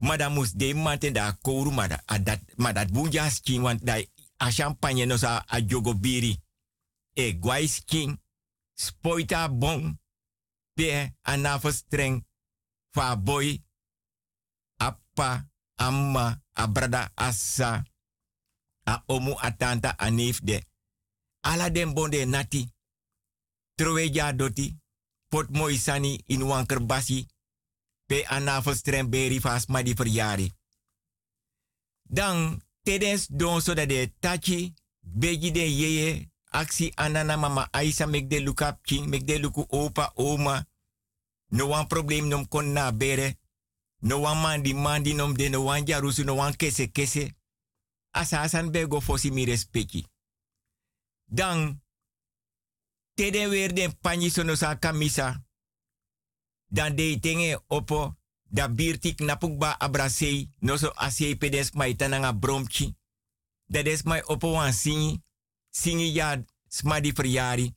[0.00, 3.94] Madamus de mante da kouru mada adat madat bunja sking want da
[4.38, 6.36] a champagne no sa ajogo biri.
[7.14, 8.18] E guai sking.
[8.74, 9.98] Spoita bon.
[10.74, 12.24] Pe anafo streng.
[12.94, 13.62] Fa boy.
[14.78, 15.46] Appa.
[15.76, 16.42] Amma.
[16.54, 17.10] Abrada.
[17.14, 17.84] Assa.
[18.86, 19.36] A omu.
[19.38, 19.94] A tanta.
[19.98, 20.69] A de.
[21.40, 22.68] Ala den bonde nati.
[23.76, 24.76] Troweja doti.
[25.28, 27.26] Pot moi sani in wanker basi.
[28.06, 30.52] Pe anafo streng beri fas ma di verjari.
[32.02, 32.62] Dan.
[32.82, 34.74] Tedens don so dat de tachi.
[35.00, 36.30] Beji de yeye.
[36.50, 39.24] Aksi anana mama Aisa mek de luka king.
[39.40, 40.66] Luku opa oma.
[41.48, 43.38] No wan problem nom kon na bere.
[44.02, 47.34] No wan mandi mandi nom de no wan jarusu no wan kese kese.
[48.12, 50.06] Asa asan be go fosi mi respecti.
[51.30, 51.82] Dan.
[53.14, 55.44] Teden weer den panji sono sa kamisa.
[56.66, 58.18] Dan de tenge opo.
[58.42, 60.52] Da birtik napukba abrasei.
[60.58, 62.96] No so asei pedes maitananga bromchi.
[63.66, 65.22] Dat is mai opo wan singi.
[65.70, 67.74] Singi ya smadi verjari.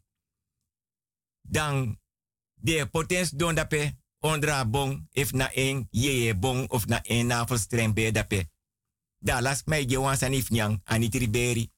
[1.41, 1.99] Dan
[2.54, 7.93] de potens don dape ondra bon, if na een ye bon of na een navelstreng
[7.93, 8.49] bij dape.
[9.20, 11.72] Da las mij je wan sanif nyang, anitriberi.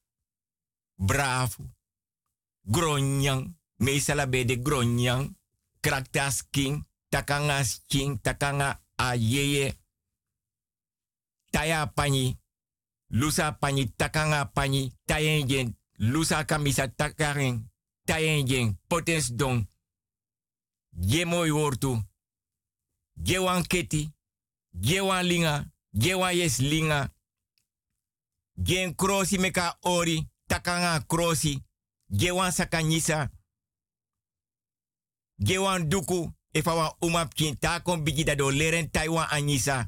[0.96, 1.74] Bravo.
[2.70, 5.36] Gronyang, meesala bij de gronyang.
[5.80, 9.76] Kraktas king, takanga king, takanga a yeye.
[11.50, 12.38] Taya pani,
[13.06, 16.88] lusa pani, takanga pani, tayenjen, lusa kamisa.
[16.94, 17.70] Takaren,
[18.04, 19.68] tayenjen, potens don.
[21.00, 22.02] Je mooi wortu.
[23.22, 24.12] Je wan keti,
[24.70, 27.14] je wan linga, je wan yes linga.
[28.52, 31.62] Gen krosi meka ori, takanga krosi,
[32.06, 33.30] je wan sakanyisa.
[35.36, 39.84] Je wan duku, if awa umap kin takon bigi do leren Taiwan anyisa.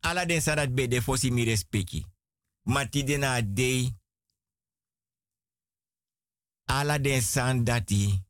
[0.00, 2.06] Ala den sadat be de fosi mi respecti.
[2.62, 3.96] Mati de na dei.
[6.64, 8.22] Ala den san dati.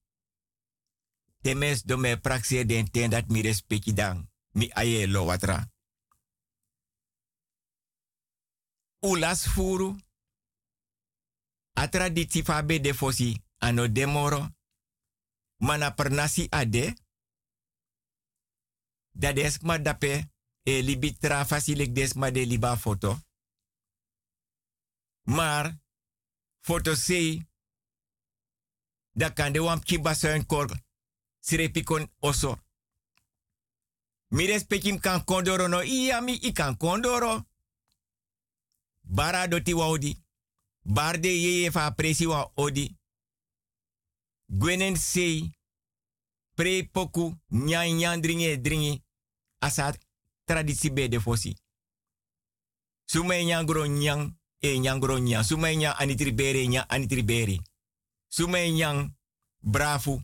[1.42, 2.16] Temes do me
[2.66, 4.30] den ten dat mi respecti dan.
[4.52, 5.70] Mi aye lo watra.
[9.00, 9.96] Ulas furu.
[11.72, 14.48] A traditie fa be de fosi ano demoro.
[15.58, 15.94] Mana
[16.50, 16.94] ade.
[19.14, 20.30] Dat is ma dape
[20.62, 23.20] e libi tra fasilik des ma de liba foto.
[25.22, 25.78] Maar
[26.60, 27.46] foto sei
[29.12, 30.14] da kan de wam kiba
[30.46, 30.70] kor
[31.40, 32.58] sirepikon oso.
[34.28, 37.46] Mi respekim kan kondoro no iya mi i kan kondoro.
[39.00, 40.16] Bara doti waudi.
[40.84, 42.96] Barde yeye fa presi wa odi.
[44.46, 45.50] Gwenen sei.
[46.54, 49.02] Pre poku nyan nyan dringi dringi.
[49.58, 49.94] Asa
[50.44, 51.56] traditie be de fosi.
[53.04, 55.44] Sume nyan gro nyan e nyan gro nyan.
[55.44, 57.60] Sume nyan anitribere nyan anitribere.
[58.28, 59.16] Sume nyan
[59.60, 60.22] brafu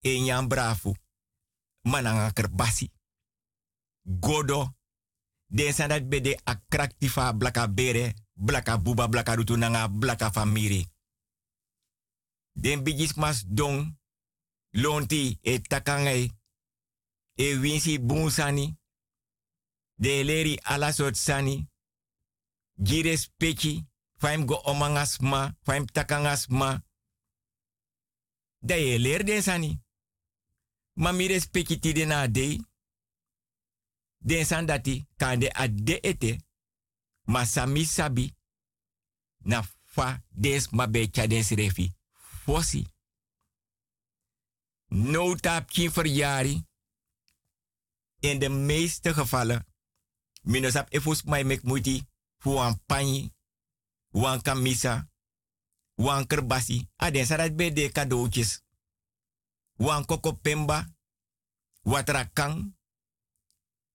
[0.00, 0.96] e nyan brafu.
[1.82, 2.90] Mananga kerbasi.
[4.04, 4.74] Godo.
[5.52, 10.86] Den sandat bede akraktifa blaka bere, blaka buba, blaka rutu nanga, blaka famiri.
[12.54, 13.96] Den bigis mas don,
[14.70, 16.30] lonti e takangai,
[17.34, 18.76] e winsi bunsani,
[19.94, 21.68] de leri ala sot sani,
[22.76, 23.86] gires pechi,
[24.16, 26.82] faim go omangasma, faim takangasma.
[28.60, 29.80] Da ye ler den sani.
[30.94, 32.60] Ma mi respecti ti de na dei,
[34.18, 36.36] den san dati kande a de ete
[37.24, 38.34] ma sami sabi.
[39.44, 41.92] Na fa des ma be des refi
[42.44, 42.86] fosi.
[44.88, 46.64] No tap kin verjari
[48.20, 49.64] in de meeste gevallen.
[50.42, 52.06] Minosap efus mai mek muti
[52.38, 53.32] fu wan panyi
[54.10, 55.08] wan kamisa.
[55.94, 56.88] Wan kerbasi.
[56.96, 58.62] A den sarat be de cadeautjes.
[59.76, 60.86] Wan koko pemba.
[61.82, 62.74] Watrakang.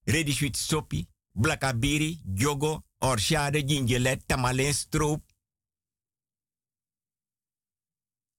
[0.08, 5.24] Ready sweet sopi, blakabiri, jogo, orshade, gingelet, tamalen stroop.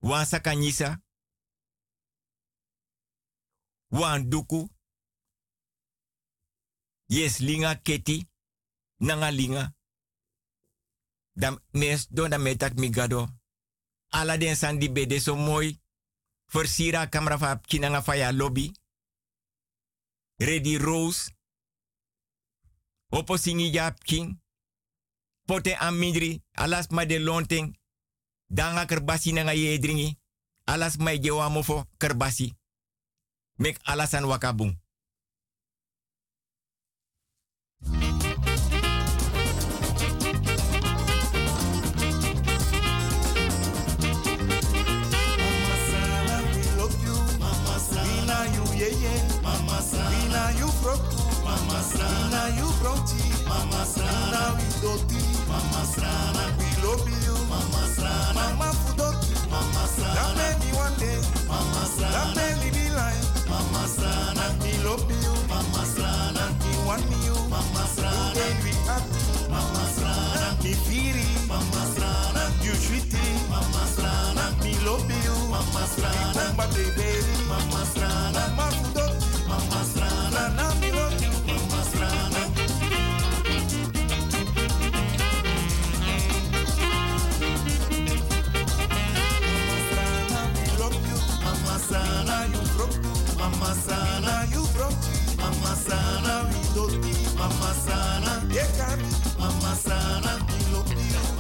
[0.01, 1.01] Wan sakanyisa.
[3.91, 4.69] Wan duku.
[7.09, 8.29] Yes linga keti.
[9.01, 9.75] Nanga linga.
[11.33, 13.29] Dan mes don metak migado.
[14.11, 15.81] Ala den san di bede so mooi.
[16.53, 17.39] Versiera kamera
[18.33, 18.73] lobby.
[20.39, 21.31] Ready rose.
[23.11, 23.71] Opo singi
[25.49, 27.73] Pote amidri, alas ma de lonting.
[28.51, 30.19] Danga kerbasi nanga ye dringi.
[30.67, 32.53] Alas mai jewa mofo kerbasi.
[33.57, 34.77] Mek alasan wakabung.
[56.01, 56.38] Mama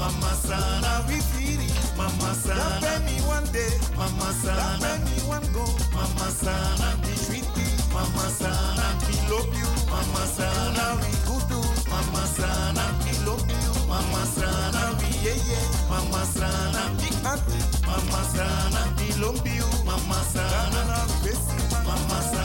[0.09, 5.17] Mama Sana, we feel it Mama Sana, that me one day Mama Sana, that me
[5.29, 6.97] one go Mama Sana,
[7.29, 9.69] treat it Mama Sana, we love you.
[9.93, 11.51] Mama Sana, we good.
[11.93, 13.73] Mama Sana, we love you.
[13.89, 15.89] Mama Sana, we yeah.
[15.93, 17.61] Mama Sana, we happy.
[17.85, 19.69] Mama Sana, we love you.
[19.85, 21.33] Mama Sana, we.
[21.85, 22.38] Mama Sana,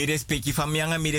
[0.00, 1.10] Mi respecti van mianga, mi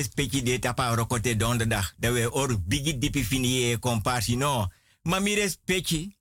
[0.43, 1.93] de tapa rokote donderdag.
[1.97, 4.71] Dat we or bigi dipi fini e comparsi no.
[5.01, 6.17] Ma mi respecti.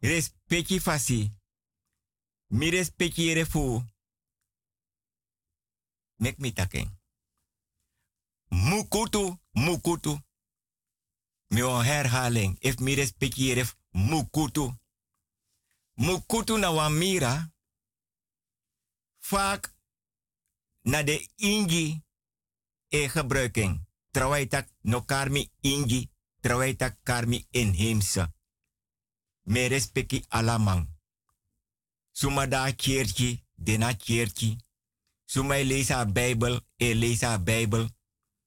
[0.00, 1.30] Respecti fasi.
[2.46, 3.84] Mi respecti refu.
[6.16, 6.98] Mek mi taken.
[8.48, 10.18] Mukutu, mukutu.
[11.48, 12.56] Mi on herhaling.
[12.58, 14.74] If mi respecti ref mukutu.
[15.94, 17.52] Mukutu na wamira.
[20.86, 22.02] Na de ingi
[22.88, 23.86] e gebruiking.
[24.10, 26.10] Terwijl tak no karmi ingi,
[26.40, 28.32] terwijl tak karmi inheemse.
[29.42, 30.88] Me respecti alamang.
[32.12, 34.56] Suma da keertje, dena keertje.
[35.24, 37.88] Suma e haar Bijbel, e lees haar Bijbel.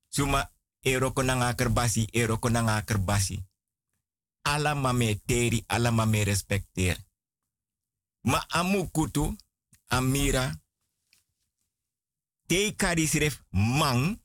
[0.08, 2.50] Suma e roko na nga kerbasi, e roko.
[4.42, 4.94] Alama
[5.26, 6.98] teri, alama me respecteer.
[8.22, 9.36] Ma amu kutu,
[9.88, 10.62] amira,
[12.50, 14.18] te karisref man,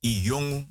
[0.00, 0.62] i jongu,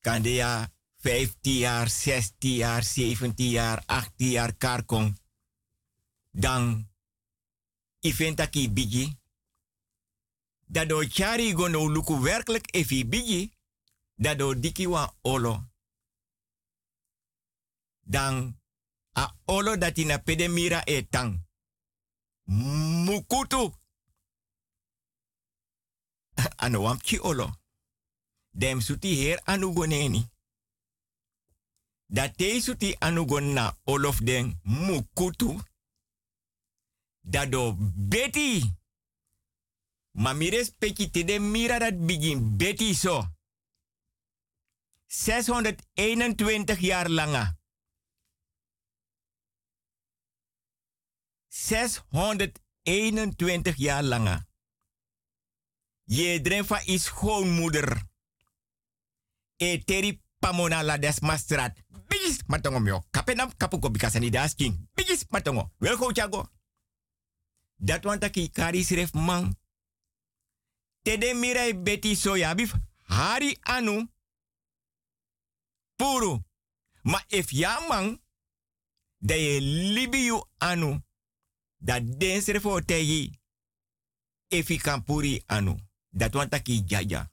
[0.00, 5.20] kan de ja 15 jaar, 16 jaar, 17 jaar, 18 jaar karkong.
[6.30, 6.90] Dan,
[8.00, 8.14] i
[8.50, 9.18] ik bigi.
[10.66, 13.52] Dat do chari go no luku werkelijk efi bigi.
[14.14, 15.70] Dat do diki wa olo.
[18.00, 18.60] Dan,
[19.18, 21.46] a olo dat ina pedemira e tang.
[23.04, 23.81] Mukutu.
[26.64, 27.50] Ano wam ki olo.
[28.50, 30.30] Dem suti her anugoneni.
[32.06, 35.60] Dat te suti anugon na olof den mukutu.
[37.20, 37.76] Dat do
[38.08, 38.74] beti.
[40.10, 43.26] Ma mi respecti te de mira dat begin beti so.
[45.06, 47.56] 621 jaar langer.
[51.48, 54.50] 621 jaar langer.
[56.12, 58.02] Je drenfa is schoonmoeder.
[59.56, 61.78] E teri pamona la des mastrat.
[62.08, 63.02] Bigis matongo mio.
[63.10, 64.88] Kapenam kapuko bikasani das king.
[64.94, 65.70] Bigis matongo.
[65.78, 66.48] Wel go chago.
[67.76, 69.56] Dat want aki kari sref man.
[71.02, 72.74] Tede mirai beti soya bif.
[73.02, 74.08] Hari anu.
[75.96, 76.42] Puru.
[77.02, 78.20] Ma if ya man.
[79.18, 79.34] Da
[79.94, 81.00] libiu anu.
[81.78, 83.40] Dat den sref o tegi.
[84.48, 85.76] Efi kampuri anu.
[86.12, 87.32] Dat want aki jaja.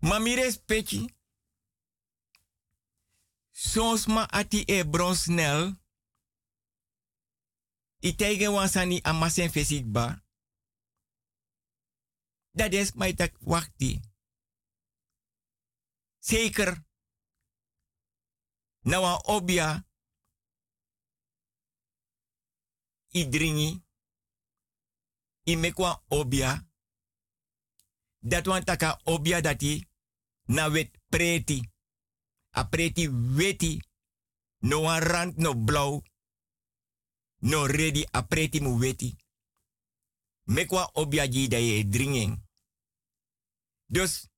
[0.00, 1.04] Ma mi respecti.
[3.52, 5.76] Soms ma ati e bron snel.
[8.00, 10.24] I tege wansani amasen fesik ba.
[12.50, 14.00] Dat is mij wachti.
[16.18, 16.84] Zeker.
[18.80, 19.86] Nou obia.
[23.08, 23.84] I dringi.
[25.44, 25.72] I
[26.08, 26.65] obia.
[28.26, 29.86] Dat wan taka obia dati.
[30.46, 31.70] Na wet preti.
[32.50, 33.80] A preti weti.
[34.58, 36.02] No wan rand no blauw.
[37.38, 39.16] No ready a preti mu weti.
[40.44, 42.44] Mekwa obia ji da ye dringing.
[43.86, 44.28] Dus,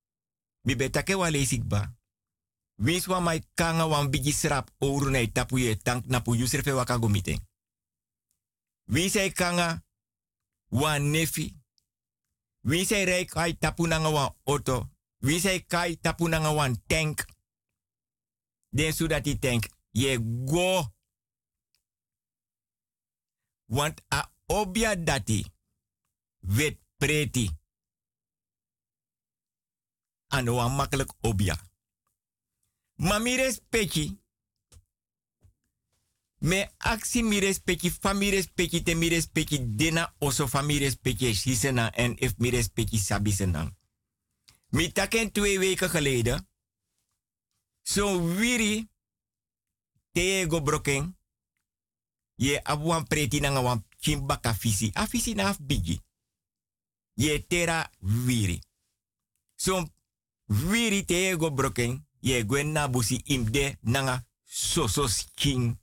[0.61, 1.97] mi betake wa leesik ba.
[2.75, 6.97] Wins mai kanga wan bigi srap ouro na tapu ye tank na pu yusrefe waka
[6.97, 7.39] gomite.
[8.83, 9.83] Wins ay kanga
[10.69, 11.58] wan nefi.
[12.61, 14.89] Wins ay rek ay tapu nanga wan auto.
[15.21, 17.25] Wins ay kai tapu nanga wan tank.
[18.69, 20.85] Den su dat die tank ye go.
[23.65, 25.45] Want a obia dati
[26.39, 27.49] wet preti.
[30.27, 31.57] Ano makkelijk obia.
[32.95, 34.19] Ma mi respecti.
[36.39, 37.91] Me aksi mi respecti,
[38.31, 43.77] respecti, te mi respecti, dena oso fa mi respecti sisena en if mi respecti sabisena.
[44.69, 44.91] Mi
[45.31, 46.47] twee weken geleden.
[47.81, 48.89] So wiri
[50.11, 51.17] te go broken.
[52.35, 54.91] Ye abuan preti na wan kimbaka fisi.
[54.93, 56.01] A fisi na bigi.
[57.13, 58.61] Ye tera wiri.
[59.55, 59.87] So
[60.45, 62.07] wiri te go broken.
[62.19, 65.77] Ye gwen na busi imde nanga sosos king.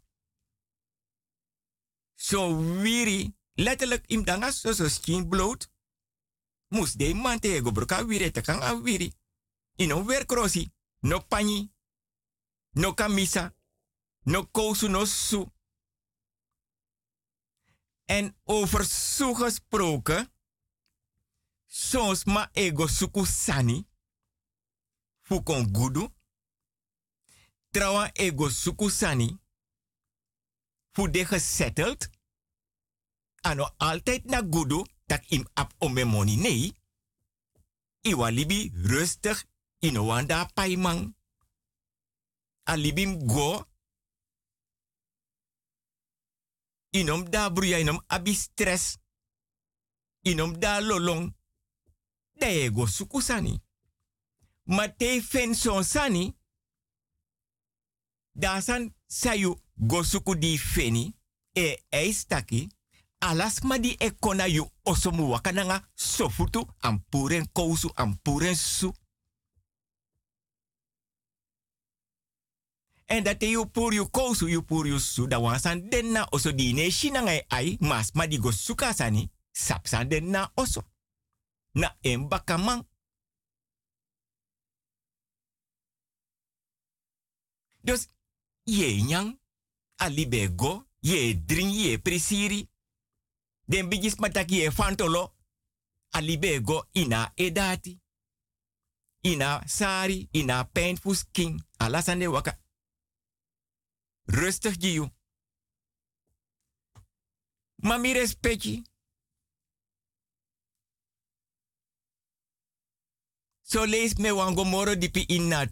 [2.16, 5.70] So wiri letterlijk imdanga sosos king bloot.
[6.68, 9.14] Mus de man te go broka wiri te kan a wiri.
[11.00, 11.72] No pani.
[12.70, 13.54] No kamisa.
[14.22, 15.52] No kousu no su.
[18.04, 20.32] En over su gesproken.
[21.66, 23.86] Soms ma ego suku sani.
[25.22, 26.08] Fukon gudu.
[27.70, 29.38] Trawa ego suku sani.
[30.96, 32.10] Fu de gesetteld.
[33.40, 34.84] Ano altijd na gudu.
[35.06, 36.72] Tak im ap ome money nee.
[38.00, 39.44] Iwa libi rustig.
[39.78, 41.16] Ino wanda paimang.
[42.62, 43.64] Alibim go.
[46.90, 48.96] Inom da bruya inom abi stress.
[50.20, 51.36] Inom da lolong.
[52.32, 53.62] Da ego suku sani.
[54.64, 56.38] Ma te fen son sani.
[58.32, 61.14] Da san sayu go suku di feni.
[61.54, 62.68] E eistaki.
[63.20, 68.92] Alas ma di ekona yu osomu wakananga sofutu ampuren kousu ampuren su.
[73.06, 76.52] En dat yu pur yu kousu yu pur yu su da wansan den na oso
[76.52, 79.30] di ne shinangai ai mas ma di go suka sani
[80.08, 80.82] den na oso.
[81.74, 82.84] Na en bakamang.
[87.82, 88.08] Dus
[88.64, 89.38] ye nyang
[89.96, 92.68] alibe go ye dring ye presiri.
[93.68, 95.34] Den bigis mataki ye fantolo
[96.10, 98.00] alibe go ina edati.
[99.22, 101.62] Ina sari, ina painful skin.
[101.78, 102.58] Alasande waka.
[104.26, 105.10] Rustig giu.
[107.76, 108.82] Mami respecti.
[113.62, 115.66] So lees me wango moro dipi inna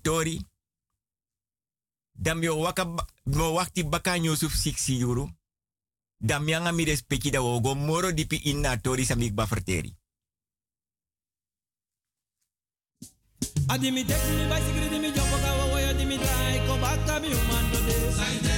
[2.15, 2.23] tori.
[2.23, 2.85] Dan mi waka
[3.25, 5.31] me wakti baka Yusuf 6 euro.
[6.19, 9.93] Damianga mi respecti da wogo moro dipi inna tori samik baferteri.
[13.69, 16.67] Adi mi tek mi bai sigri di mi jompo ka wo ya di mi dai
[16.67, 17.97] ko baka mi umando de.
[18.13, 18.57] Saide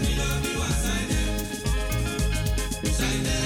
[0.00, 1.20] mi lo mi wa saide.
[2.90, 3.36] Saide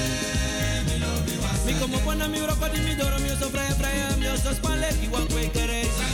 [0.87, 1.73] mi lo mi wa saide.
[1.73, 4.89] Mi como pona mi uro di mi doro mi so fraya fraya mi so spale
[5.01, 5.83] ki wan kwe kere.
[5.85, 6.08] Saide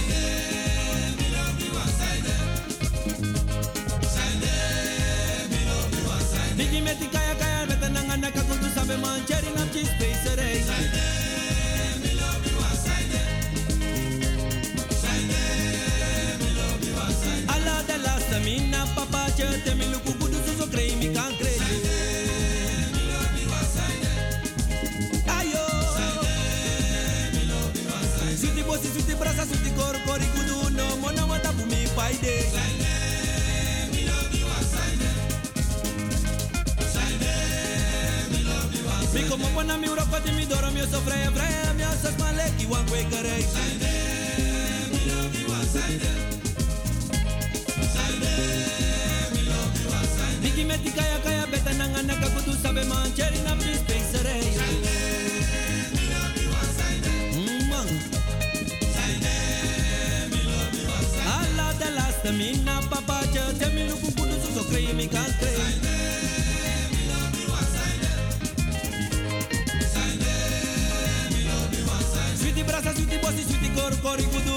[6.95, 10.62] meti kaya kaya beta nanga naka kuntu sabe mancheri na chi space rei.
[10.62, 11.07] Saide
[12.03, 13.22] mi lo mi wa saide.
[17.55, 19.84] Alla de la stamina papa che te mi
[39.95, 42.66] como pona mi uro pati mi doro mi so freya freya mi so smale ki
[42.66, 43.45] wan kwe karei
[50.42, 54.47] Digi meti kaya kaya beta nanga naka kudu sabe mancheri na please space rei
[57.70, 57.90] Mang
[61.36, 65.30] Alla de la stamina papa che te mi luku kudu so so crei mi can
[65.40, 65.55] crei.
[65.57, 65.84] Sweetie
[74.05, 74.53] sweetie kor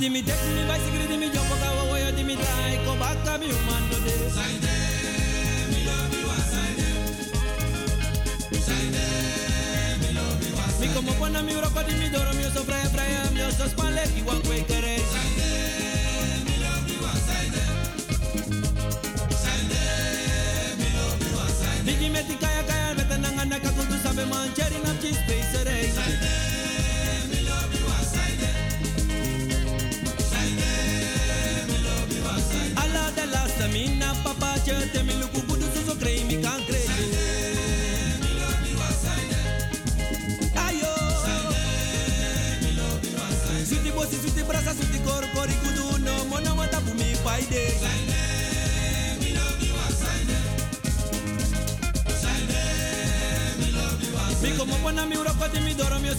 [0.00, 2.96] Adi mi mi bai sigri di mi jompo ka wo ya di mi dai ko
[2.96, 4.76] baka mi umando de Saide
[5.68, 6.88] mi lo mi wa saide
[8.64, 9.04] Saide
[10.00, 12.64] mi lo mi wa saide Mi como pona mi uroko di mi doro mi so
[12.64, 15.52] fraya fraya mi so spale ki wan kwe kere Saide
[16.48, 17.62] mi lo mi wa saide
[19.44, 19.84] Saide
[20.80, 23.68] mi lo mi wa saide Digi meti kaya kaya beta nanga naka
[24.00, 25.79] sabe mancheri na chi space rei Saide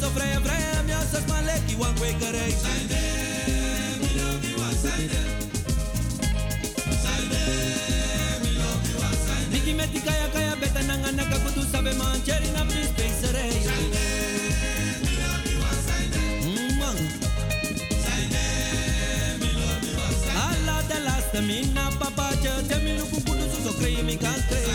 [0.01, 2.53] Sofraya, fraya, mi asas maleki, wan kwekerij.
[2.61, 3.01] Zijn de,
[4.15, 5.40] love you, zijn.
[9.81, 13.65] Met kaya kaya beta nanga naka kudu sabe man cherry na please spacerij.
[16.45, 16.97] Mm, man.
[20.45, 24.39] Alla de laatste mina papa je te mi luku kudu su so krei mi kan
[24.49, 24.69] krei.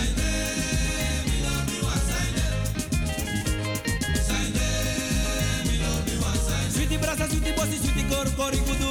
[6.75, 8.86] Sweetie brasa, sweetie bossy, sweetie kor kori kudu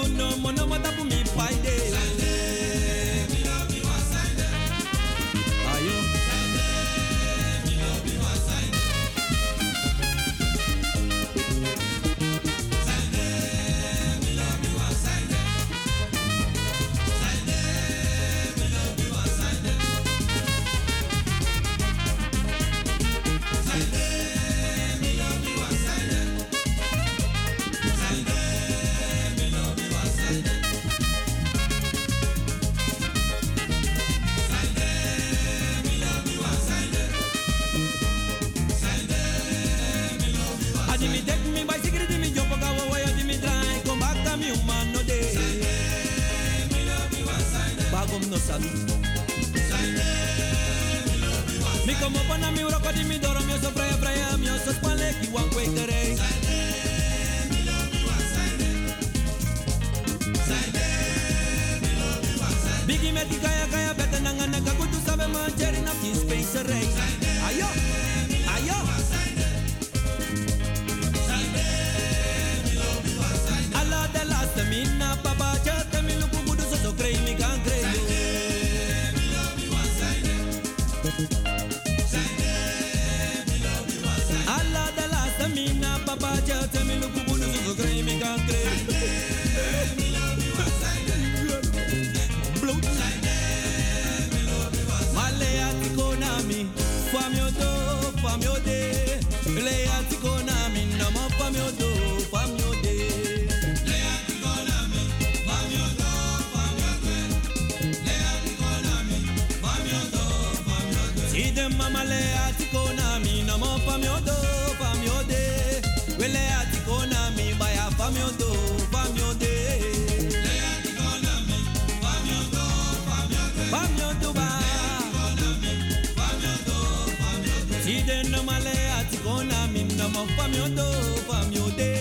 [127.86, 130.88] Si de no male ati kona mi na mo pa mi odo
[131.28, 131.92] pa mi ode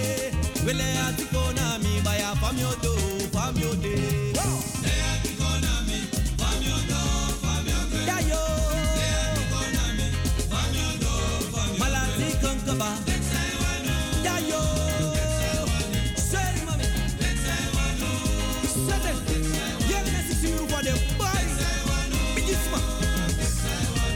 [0.64, 2.92] we le ati kona mi ba ya pa mi odo
[3.34, 3.94] pa mi ode
[4.84, 5.98] le ati kona mi
[6.40, 7.00] pa mi odo
[7.42, 8.42] pa mi ode ya yo
[11.80, 12.88] Malati kankaba.
[14.26, 14.60] Ya yo.
[16.30, 16.86] Seri mami.
[18.86, 19.12] Sete.
[19.90, 21.44] Yem na sisi miru kwa de boy.
[22.34, 22.78] Bijisma.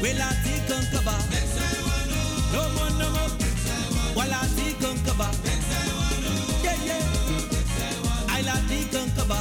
[0.03, 1.15] Welati kankaba.
[4.29, 5.29] Walati kankaba.
[6.63, 7.03] Yeah yeah.
[8.29, 9.39] I lati kankaba.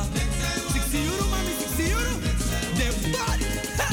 [0.72, 2.14] Sixty euro mami, sixty euro.
[3.12, 3.40] Boy.
[3.80, 3.88] Ha.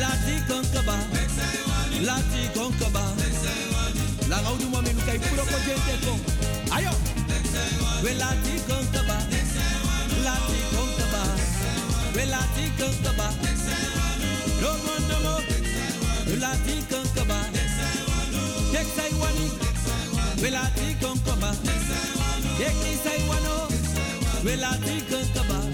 [0.00, 0.96] Lati konkaba,
[2.06, 3.13] lati konkaba.
[4.34, 6.18] La gaudu mami nukai puro ko gente kon.
[6.76, 6.90] Ayo.
[8.02, 9.18] We lati konkaba,
[10.26, 11.22] lati konkaba.
[12.16, 13.26] We lati konkaba.
[14.60, 15.34] No mo no mo.
[16.42, 17.38] Lati konkaba.
[18.72, 19.46] Tek sai wani.
[20.42, 21.50] We lati konkaba.
[22.58, 23.54] Tek ni sai wano.
[24.44, 25.58] We lati konkaba.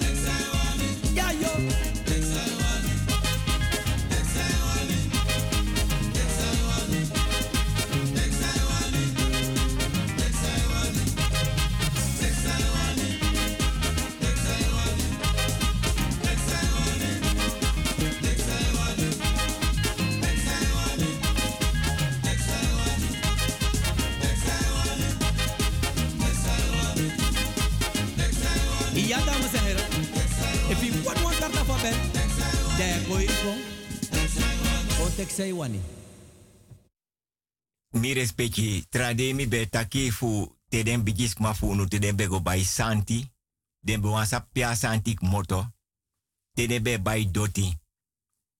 [35.41, 35.81] Zei wani.
[37.91, 42.15] mi respecti trade mi be taki fu te den bigis ma fu nu te den
[42.15, 43.31] be go bai santi
[43.79, 45.73] den be wan sa pia santi moto
[46.53, 47.79] te den be bai doti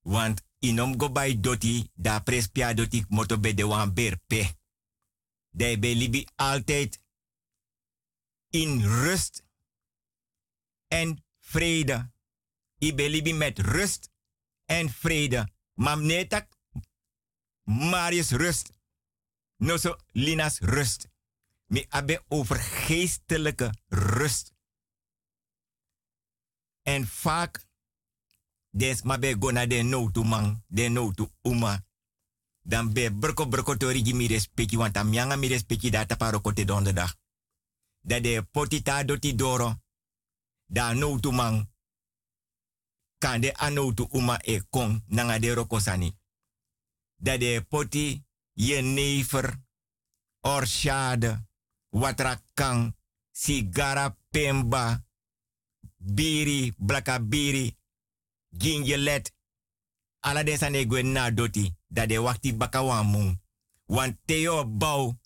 [0.01, 4.41] want inom go bai doti da pres pia doti moto be de wan ber pe
[5.53, 7.01] Dat bij libi altijd
[8.49, 9.43] in rust
[10.87, 12.11] en vrede.
[12.77, 14.09] I ben libi met rust
[14.65, 15.49] en vrede.
[15.73, 16.47] Mam netak
[17.63, 18.71] Marius rust.
[19.57, 21.07] No so Linas rust.
[21.67, 24.53] Mi abe over geestelijke rust.
[26.83, 27.67] En vaak
[28.69, 31.85] des ma be gona de no to man, de no to uma.
[32.61, 36.41] Dan be broko broko to rigi mi respecti, want am yanga mi respecti da taparo
[36.41, 37.15] kote donderdag.
[38.01, 39.81] Da de potita doti doro.
[40.65, 41.69] Da no to man.
[43.17, 46.20] Kan de ano to uma e kong nanga de rokosani.
[47.21, 49.59] Da de poti je never
[50.41, 51.47] orshade,
[51.89, 52.95] watrakang,
[53.31, 55.05] sigara pemba,
[55.97, 57.77] biri, blaka biri,
[58.49, 59.33] gingelet,
[60.19, 63.39] ala de sane gwen na doti, da de wakti baka wan
[63.85, 65.19] Want teo bau,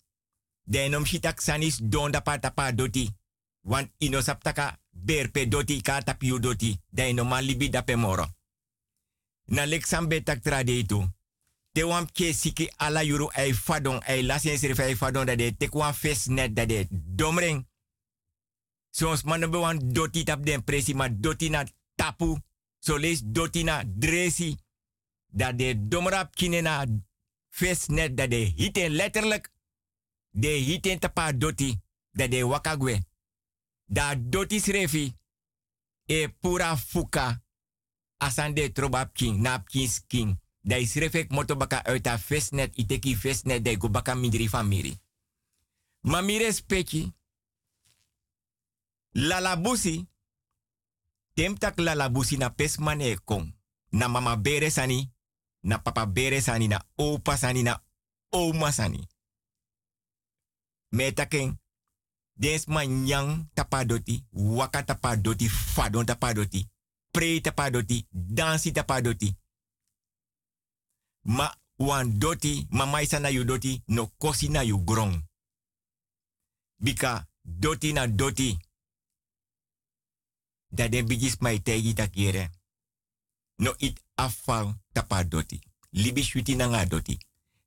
[0.64, 3.14] de nom shitak sanis don da pa tapa doti.
[3.60, 8.26] Want ino saptaka berpe doti ka tapiu doti, de no man libi da moro.
[9.44, 9.86] Na lek
[10.24, 10.42] tak.
[11.76, 15.74] Te wan siki ala yuru ay fadon ay lasen sirif ay fadon da de tek
[15.74, 17.66] wan fes net da de domring.
[18.90, 21.64] Soms man be wan doti tap den presi ma doti na
[21.94, 22.38] tapu.
[22.80, 24.56] So lees doti na dresi.
[25.28, 26.86] Da de domrap kine na
[27.50, 29.52] fes net da de hiten letterlijk.
[30.30, 31.80] De hiten tapa doti.
[32.12, 33.04] Da de wakagwe.
[33.84, 35.12] Da doti srefi.
[36.06, 37.42] E pura fuka.
[38.16, 40.38] Asande trobap king, nap king king.
[40.66, 44.16] Da is refek moto baka uit a fesnet, iteki fesnet, da go baka
[44.50, 44.98] famiri.
[46.00, 47.14] Ma mi respecti.
[49.12, 50.06] Lalabusi.
[51.34, 53.54] Temtak lalabusi na pesmane kong.
[53.90, 55.12] Na mama bere sani.
[55.60, 56.68] Na papa bere sani.
[56.68, 57.62] Na opa sani.
[57.62, 57.82] Na
[58.30, 59.08] oma sani.
[60.88, 61.58] Metaken.
[62.34, 64.24] Des man nyang tapadoti.
[64.32, 65.48] Waka tapadoti.
[65.48, 66.68] Fadon tapadoti.
[67.10, 68.06] Pre tapadoti.
[68.10, 69.36] Dansi tapadoti.
[71.26, 75.24] Ma wan doti, ma maisa na yu doti, no kosi na yu grong.
[76.78, 78.58] Bika doti na doti.
[80.68, 82.50] Da den bigis mai tegi takire.
[83.58, 85.60] No it afal tapa doti.
[85.90, 87.18] Libi shuti na nga doti.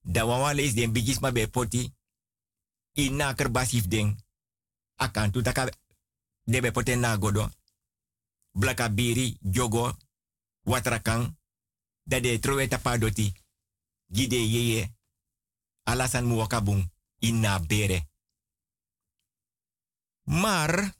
[0.02, 1.94] Da wawa leis den bigis ma be poti.
[2.94, 4.16] Ina kerbasif den.
[4.96, 5.70] Akan tu taka
[6.44, 7.50] de be poten na godo.
[8.52, 9.98] Blaka biri, jogo,
[10.64, 11.38] watrakang.
[12.04, 13.34] Da de trowe tapa doti
[14.10, 14.90] gide
[15.84, 18.10] alasan mu wakabung inna bere.
[20.24, 20.94] Maar,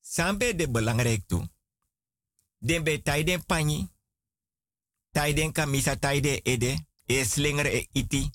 [0.00, 1.48] sampe de belangrijk toe.
[2.58, 3.88] Den taiden panyi,
[5.10, 8.30] taiden kamisa taide ede, e slinger e iti,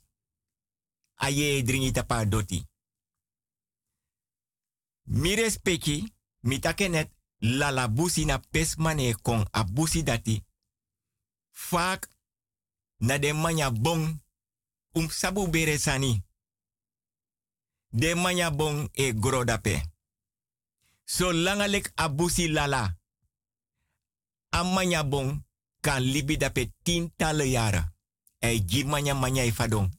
[1.16, 2.68] aye dringi tapa doti.
[5.04, 10.46] Mi respecti, mi takenet, lala busi na pesmane kong abusi dati,
[11.70, 12.10] vaak
[13.00, 14.20] na de manya bon
[14.96, 16.24] um sabu bere sani.
[17.92, 19.82] De manya bon e grodape.
[21.06, 22.98] So langalek abusi lala.
[24.52, 25.44] Amanya bon
[25.82, 27.86] kan libi dape tientallen jaren.
[28.42, 29.90] E gi manya manya e fadon.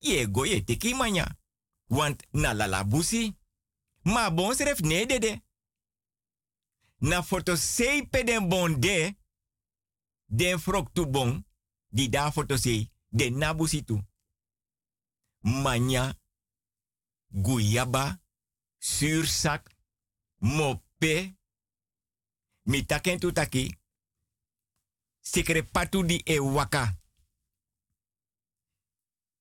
[0.00, 1.36] Ye go ye teki manya.
[1.88, 3.34] Want na lala busi.
[4.04, 5.42] Ma bon seref ne dede.
[7.00, 9.14] Na foto seipe den bon de.
[10.26, 11.44] Den frok tu bon
[11.90, 14.04] di da foto sei de nabusitu.
[15.40, 16.18] Manya,
[17.28, 18.20] guyaba,
[18.78, 19.76] zuurzak,
[20.38, 21.36] mope,
[22.62, 23.78] mitaken tutaki,
[25.20, 26.98] sikre patu di e waka.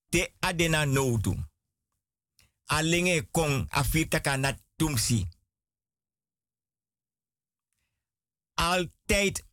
[0.10, 1.36] Te adena noutu.
[2.66, 5.28] Alenge kong afirtaka na tumsi.
[8.54, 9.47] Altijd.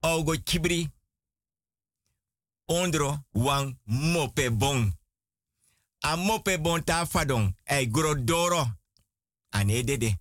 [0.00, 0.95] Ogo chibri
[2.66, 4.98] ondro wang mope bon.
[6.00, 8.78] A mope bon ta fadon, e grodoro.
[9.48, 10.18] Ane dede.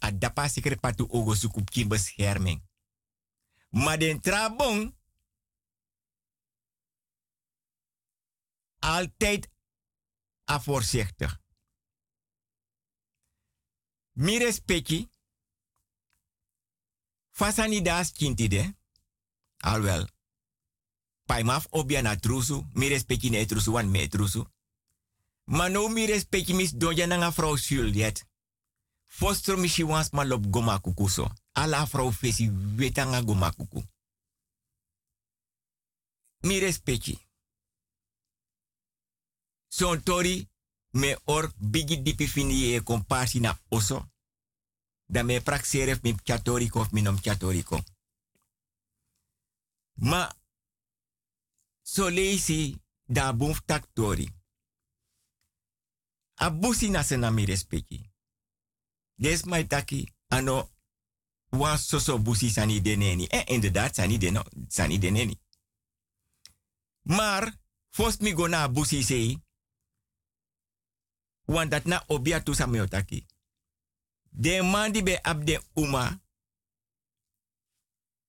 [0.00, 2.62] A dapa sikre patu ogo sukup ki bescherming.
[3.70, 4.98] Maar den trabon.
[8.78, 9.48] Altijd
[10.44, 11.38] a voorzichtig.
[14.12, 15.08] Mi respecti.
[17.30, 18.76] Fasani das kintide.
[19.58, 20.08] Alwel
[21.30, 24.46] pai maf obia na trusu, mi respecti ne trusu wan me trusu.
[25.44, 28.26] Ma no mi respecti mis donja nga vrouw Juliet.
[29.06, 31.30] Fostro mi si wans ma lop goma kuku so.
[31.52, 33.82] Ala vrouw fesi wetanga goma kuku.
[36.40, 37.18] Mi respecti.
[39.68, 40.48] Son tori
[40.90, 44.08] me or bigi dipi fini e komparsi na oso.
[45.06, 47.18] Da me praxeref mi chatoriko of mi nom.
[49.94, 50.39] Ma
[51.92, 52.76] so leisi
[53.06, 54.28] da bumf tak tori.
[56.34, 58.10] Abusi na se na mi respecti.
[59.14, 60.70] Des mai taki ano
[61.50, 63.26] wan soso busi sani deneni.
[63.26, 65.40] En inderdaad sani, deno, sani deneni.
[67.02, 69.38] Maar, fos mi go na busi
[71.44, 73.26] want dat na obia tu sa taki.
[74.30, 76.20] De man die be ab de uma,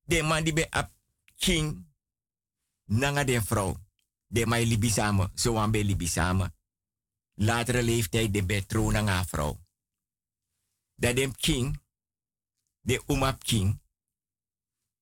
[0.06, 0.92] de man die be ab
[1.36, 1.91] king,
[2.92, 3.78] nanga de vrouw.
[4.28, 6.56] De mai libi samen, zo aan be libi samen.
[7.34, 9.60] Latere leeftijd de be trouw nanga vrouw.
[10.96, 11.80] Dat de king,
[12.80, 13.80] de umap king,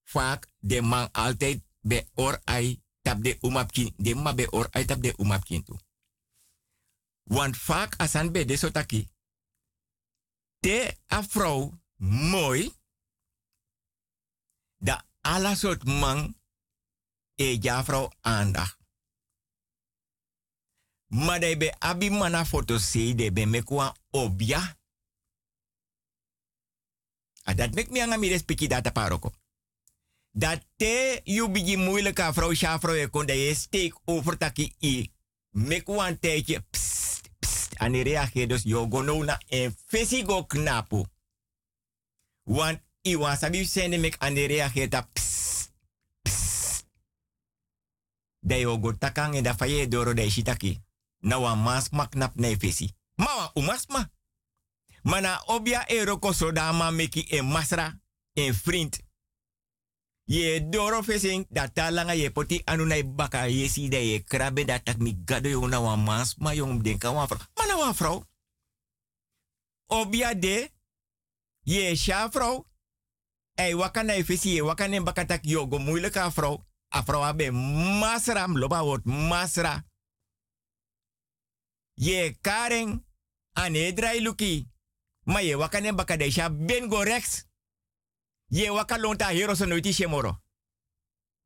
[0.03, 4.67] vaak de man altijd be or ai tap de umap king, de ma be or
[4.71, 5.79] ai tap de umap king toe.
[7.23, 9.09] Want vaak asan be de sotaki,
[10.59, 11.79] te a vrouw
[12.31, 12.73] mooi,
[14.77, 16.38] da ala soort man
[17.39, 18.77] e ja vrouw aandacht.
[21.07, 24.77] Maar de be abi mana foto se de be mekwa obia.
[27.47, 29.31] A dat mek mi anga mi respecti data paroko.
[30.31, 35.11] Dat te yu bigi moeilijke vrouw sha vrouw kon de je steek over taki i.
[35.49, 36.19] Mekwa een
[36.69, 37.73] psst, psst.
[37.73, 38.63] En die reageert dus
[39.47, 41.05] en fesi go knapu.
[42.43, 44.91] Want i wan sabi sende mek en die reageert
[48.49, 50.81] Da yo go takang en da faye doro de shitaki.
[51.21, 52.33] Na wan mas mak nap.
[53.15, 54.09] Ma umasma.
[55.03, 58.01] Mana obia eroko sodama meki e masra
[58.33, 58.97] en vriend.
[60.25, 64.65] Ye doro fesing dat talanga ye poti anu na baka ye si de ye krabe
[64.65, 67.13] dat tak mi gado na mas ma yung denka.
[67.13, 68.25] Mana wan.
[69.87, 70.71] Obia de
[71.63, 72.65] ye sha vrouw.
[73.55, 76.68] Ei wakana e ye wakane baka tak yo go moeilijke vrouw.
[76.91, 79.83] A vrouw abe masra mloba word masra.
[81.95, 83.05] Ye karen
[83.53, 84.67] ane drai luki.
[85.25, 87.45] Ma ye wakane baka de sha ben go rex.
[88.49, 90.37] Ye waka lonta hero so noiti shemoro.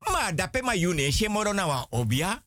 [0.00, 2.42] Ma dape ma yune shemoro na wa obia.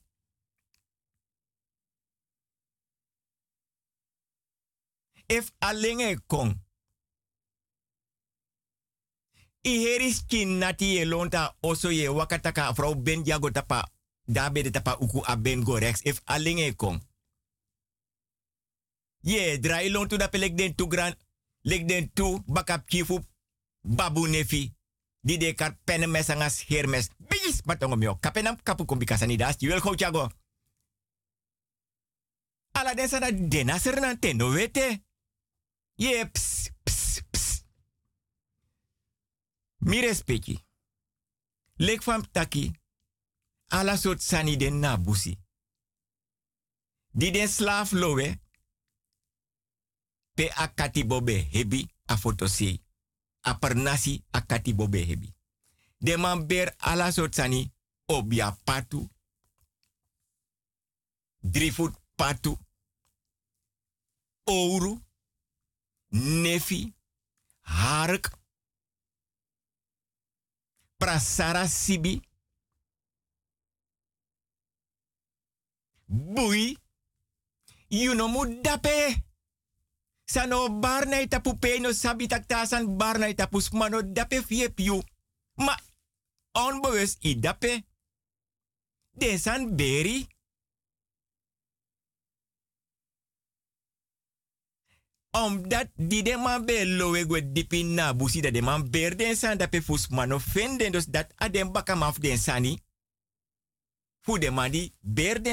[5.29, 6.55] If alenge kong.
[9.67, 13.91] I heris kin nati ye lonta oso ye wakataka vrouw ben jago tapa.
[14.25, 16.01] Dabe de tapa uku a ben go rex.
[16.03, 17.01] If alenge kong.
[19.21, 21.15] Ye drai lontu da pelek den tu gran.
[21.61, 23.19] Lek den tu bakap chifu
[23.81, 24.73] babu nefi.
[25.21, 27.09] Di de kar pene mesangas hermes.
[27.17, 28.17] Bigis matongom yo.
[28.19, 29.57] Kapenam kapu kumbika sanidas.
[29.59, 30.29] Juel go chago.
[32.71, 35.03] Ala den sana dena sernan tendo wete.
[35.95, 36.71] Ye ps
[39.87, 40.65] Mi respecti.
[41.75, 42.01] Lek
[42.31, 42.71] taki.
[43.67, 45.39] Ala sot sani den na busi.
[47.11, 47.91] Di den slaaf.
[50.33, 52.83] Pe akati bobe hebi a fotosi.
[53.41, 53.57] A
[54.31, 55.33] akati bobe hebi.
[55.97, 57.73] De man ber ala sot sani
[58.05, 59.09] obia patu.
[61.39, 62.57] Drifut patu.
[64.43, 65.01] Ouro.
[66.09, 66.93] Nefi.
[67.61, 68.36] Hark.
[70.97, 72.21] Prasara sibi.
[76.07, 76.77] Bui.
[77.89, 79.23] You no mu dape.
[80.25, 85.01] Sano barna itapu peno sabi taktasan barna itapu smano dape fie piu.
[85.55, 85.75] Ma
[86.53, 87.83] onbewust i dape.
[89.11, 90.27] Desan beri.
[95.37, 99.35] Omdat die de man be lowe gwe dipi na busi da de man ber den
[99.35, 102.79] san dape fus mano fenden dus dat adem bakam af den sani.
[104.21, 104.91] Fu de man di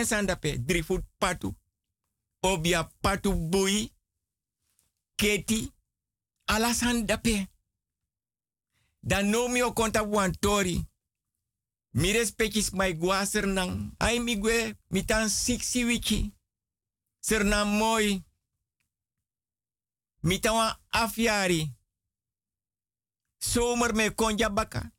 [0.05, 0.27] san
[0.86, 1.55] voet patu.
[2.40, 3.93] Obia patu bui.
[5.15, 5.73] Keti.
[6.44, 7.48] Alasan dape.
[9.01, 10.86] Dan no mi o konta wan tori.
[11.90, 13.94] Mi respectis mai gua sernang.
[13.98, 16.35] Ai mi gwe mi tan siksi wiki.
[17.20, 18.23] Sernang moi.
[20.24, 21.74] Mi tawa afyari.
[23.38, 24.92] Zomer me konja baka.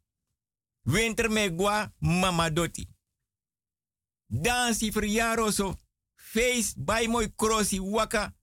[0.85, 2.87] Winter me gua mamadoti.
[4.29, 5.75] Dansi verjaro so.
[6.15, 7.33] Feest bij mooi
[7.81, 8.35] waka.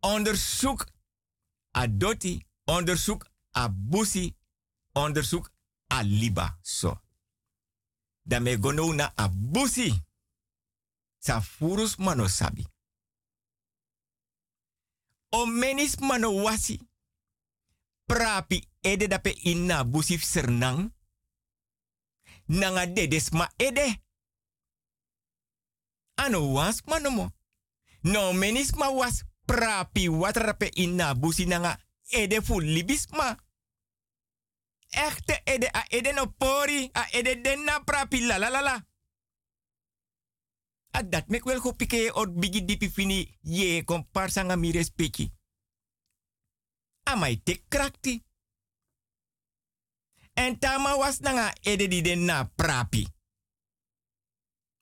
[0.00, 0.86] Onderzoek
[1.76, 2.46] a doti.
[2.64, 3.26] Onderzoek
[3.56, 4.36] a busi.
[4.92, 5.50] Onderzoek
[5.92, 6.58] a liba.
[6.62, 7.00] So.
[8.22, 10.04] Dan me gono na a busi.
[11.18, 12.66] Sa furus mano sabi.
[15.30, 16.80] O menis mano wasi.
[18.06, 20.92] Prapi ede dape inna busif sernang.
[22.46, 24.02] Nanga dedes ma ede.
[26.16, 27.32] Ano was manomo.
[28.02, 31.78] No menis ma was prapi watrape inna busi nanga
[32.10, 33.36] ede fu libisma.
[34.90, 38.87] Echte ede a ede no pori a ede denna prapi la la la la.
[40.90, 45.32] A dat mek wel go pike or bigi dipi fini ye komparsa nga mi respecti.
[47.02, 48.24] Amai te krakti.
[50.34, 53.06] En tama was nanga ede di den na prapi.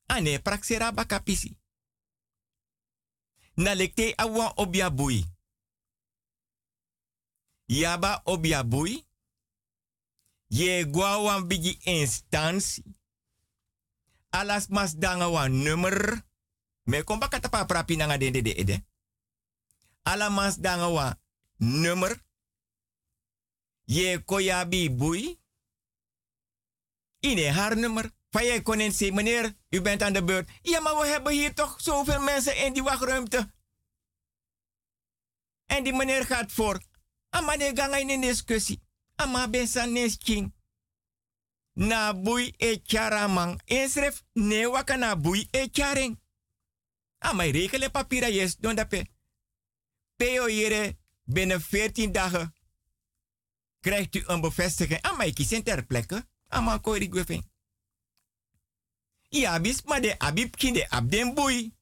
[0.06, 1.58] Ane praksera bakapisi.
[3.54, 5.24] Na lekte awa obia bui.
[7.66, 9.06] Yaba obia bui.
[10.46, 12.82] Ye gwa wan bigi instansi.
[14.36, 16.24] Alas mas nummer.
[16.84, 18.84] Me komba kata pa prapi nanga den de de
[20.30, 20.58] mas
[21.58, 22.24] nummer.
[23.86, 25.40] Ye koyabi bui.
[27.20, 28.10] Ine haar nummer.
[28.30, 30.50] Van jij kon zeggen, meneer, u bent aan de beurt.
[30.62, 33.52] Ja, maar we hebben hier toch zoveel mensen in die wachtruimte.
[35.66, 36.82] En die meneer gaat voor.
[37.30, 38.82] Ama de ganga in een discussie.
[39.14, 40.54] Ama bensa nesking.
[41.76, 43.60] Na bui e charamang.
[43.64, 46.18] Inschrif ne waka na bui e charing.
[47.18, 49.04] Ama rekelen papieren yes don dat pe.
[50.16, 52.54] Peo jere binnen 14 dagen
[53.80, 55.00] krijgt u een bevestiging.
[55.00, 56.26] Ama ik kies ter plekke.
[56.48, 57.50] Ama kori gwefing.
[59.28, 61.72] Ja, bis ma de abi kinde ab den boy.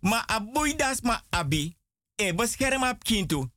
[0.00, 1.76] Ma aboy das ma abi.
[2.14, 3.50] E bescherm ab kintu.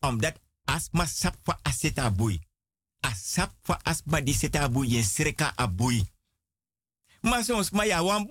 [0.00, 2.38] Omdat as ma sap aseta boy.
[3.04, 6.00] As sap fa as ma di seta yen sreka aboy.
[7.22, 8.26] Ma sons ma ya wan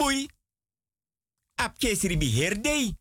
[1.96, 2.98] sribi herdei.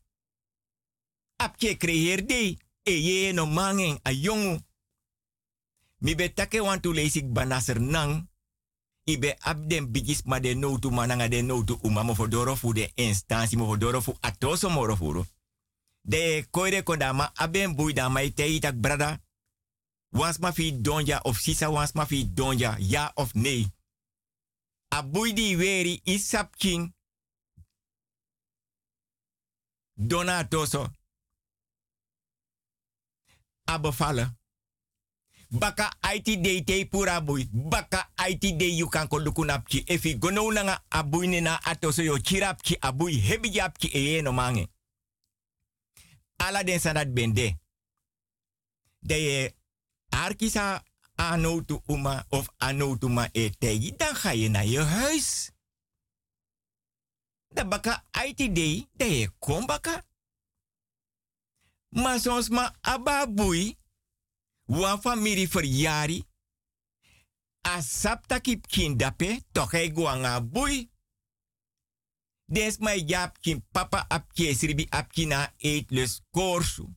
[1.37, 2.57] Ab ke kre herdei.
[2.85, 4.59] E no mangen a yongu.
[5.97, 8.27] Mi betake wan tu leisik banaser nang
[9.05, 11.41] ibe abden bigis ma de notu mananga de
[11.83, 15.25] uma mo fodoro fu de instansi mo fodoro atoso moro.
[16.01, 19.19] De koire kodama aben bui da mai te itak brada.
[20.13, 23.65] Was ma fi donja of sisa was ma fi donja ja of nee.
[24.89, 26.93] A bui di weri isap king.
[29.93, 30.91] Dona toso.
[33.65, 34.37] A bevallen.
[35.49, 35.89] Baka
[36.23, 37.49] te pura bui.
[37.51, 39.19] Baka IT de you kan ko.
[39.87, 44.67] Efi gono nanga abui nena atoso yo chirapki abui hebi japki eye no mange.
[46.37, 47.57] Ala den sanat bende.
[49.01, 49.53] De
[50.13, 50.83] arkisa
[51.15, 55.51] anotu uma of anotu ma e tegi, dan ga je naar je huis.
[57.53, 60.05] Da baka IT de, de ye kom baka.
[61.89, 63.77] Maar soms ma ababui
[64.65, 66.23] wan familie verjari,
[67.61, 70.89] a sapta kip kindape, toch hij guanga bui.
[72.45, 76.89] Des mai jap kin papa ap sribi ap kina eet les korsu.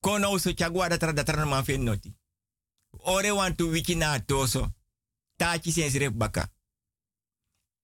[0.00, 2.14] Kono so chagwa tra da tra man noti.
[3.04, 4.72] Ore wan tu wiki na toso.
[5.38, 6.50] Tachi sen sref baka.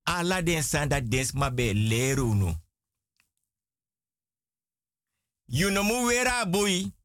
[0.04, 2.54] Ala den sanda des ma be nu.
[5.48, 6.96] You no mu wera bui.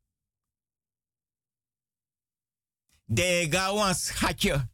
[3.12, 4.70] de gawan schatje.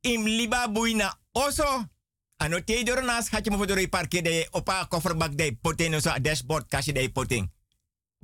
[0.00, 1.88] Im liba buina oso.
[2.36, 6.68] Ano te door na schatje mo voor parke de opa kofferbak de poten zo dashboard
[6.68, 7.52] kasje de poten.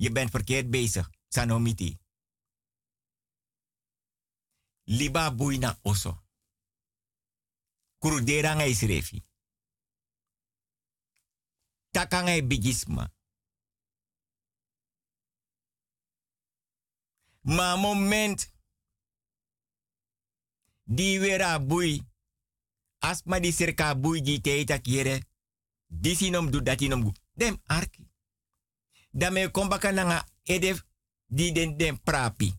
[0.01, 1.09] Je bent verkeerd bezig.
[1.27, 1.99] Sanomiti.
[4.83, 6.23] Liba buina oso.
[7.97, 9.23] Kurudera ngai srefi.
[11.91, 13.13] Takangai bigisma.
[17.41, 18.53] Ma moment
[20.83, 22.11] di wera bui
[22.97, 25.29] asma di serka bui di teita kiere
[25.85, 28.10] disinom du datinom gu dem arki
[29.11, 30.85] dame kombaka nanga edef
[31.25, 32.53] di den den prapi.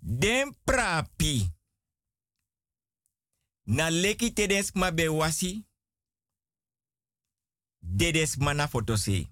[0.00, 1.50] Den prapi.
[3.64, 5.66] Na leki tedes ma be wasi
[7.78, 9.28] dedes mana fotose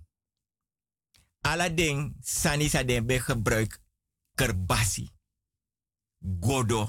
[1.40, 3.80] Alla ding sanisa den be gebruik
[4.34, 5.10] kerbasi,
[6.18, 6.88] godo,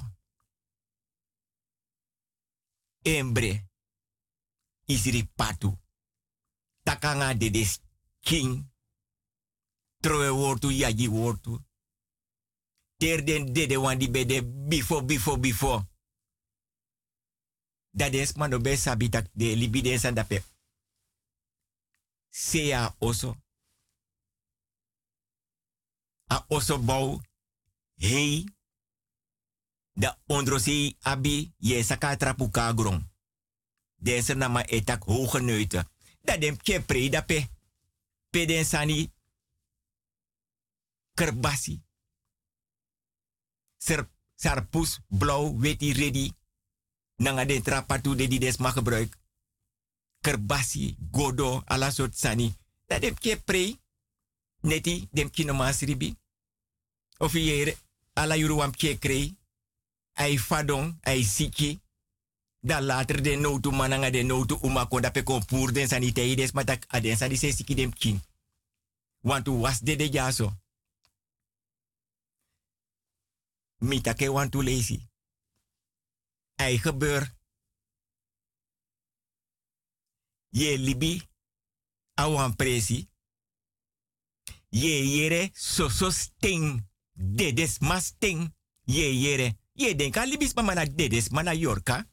[3.02, 3.68] embre,
[4.86, 5.81] isri patu,
[6.82, 7.80] takanga de des
[8.20, 8.70] king,
[10.00, 11.58] troe wortu yaji wortu,
[12.96, 15.90] ter den dede wan di bede before, before, before.
[17.90, 20.42] Dat is man be sabitak de libide san dape.
[22.32, 23.36] sea oso.
[26.26, 27.20] A oso bau
[27.94, 28.44] hei
[29.92, 33.10] da ondrosi abi ye saka trapu kagron.
[33.94, 35.91] Deze nama etak hoge neuten.
[36.22, 37.46] Da dem ke pre da pe.
[38.64, 39.12] Sani
[41.14, 41.82] kerbasi.
[43.78, 46.32] Ser, sarpus, blauw, weti, ready.
[47.16, 49.16] Nanga den trapatu de die des mag gebruik.
[50.20, 52.56] Kerbasi, godo, ala soort sani.
[52.86, 53.80] Da dem ke.
[54.60, 56.16] Neti, dem kino masribi.
[57.18, 57.74] Of hier,
[58.12, 59.36] ala yuru wam ke krei.
[60.12, 61.80] Ai fadon, ai siki.
[62.64, 66.52] Da later de notu mananga de notu umako da pe kompur den sani tei des
[66.52, 67.92] matak aden sani se siki dem
[69.44, 70.52] was de de jaso.
[73.78, 75.08] Mitake want to lazy.
[76.56, 77.34] Ei gebeur.
[80.50, 81.22] Je libi.
[82.14, 83.08] Awan presi.
[84.68, 86.86] Ye yere so so sting.
[87.12, 88.54] Dedes mas sting.
[88.84, 89.58] Ye yere.
[89.72, 92.11] Ye denka libis mama na dedes mana yorka.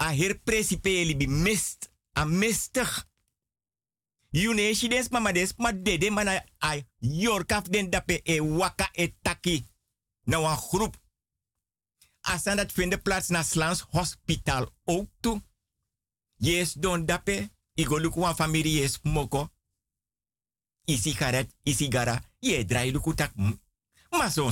[0.00, 1.90] A her presi pe libi mist.
[2.12, 2.88] A mistig.
[4.30, 9.14] Yune shi des mama des ma dede mana a yorka den dape e waka e
[9.22, 9.66] taki.
[10.24, 10.96] Na wan groep.
[12.20, 15.40] Asan dat vinden plaats na Slans Hospital ook.
[16.36, 17.50] Yes don dape.
[17.74, 19.50] Igo luku wan familie yes moko.
[20.84, 22.22] Isi garet, isi gara.
[22.38, 23.32] Ye drai luku tak.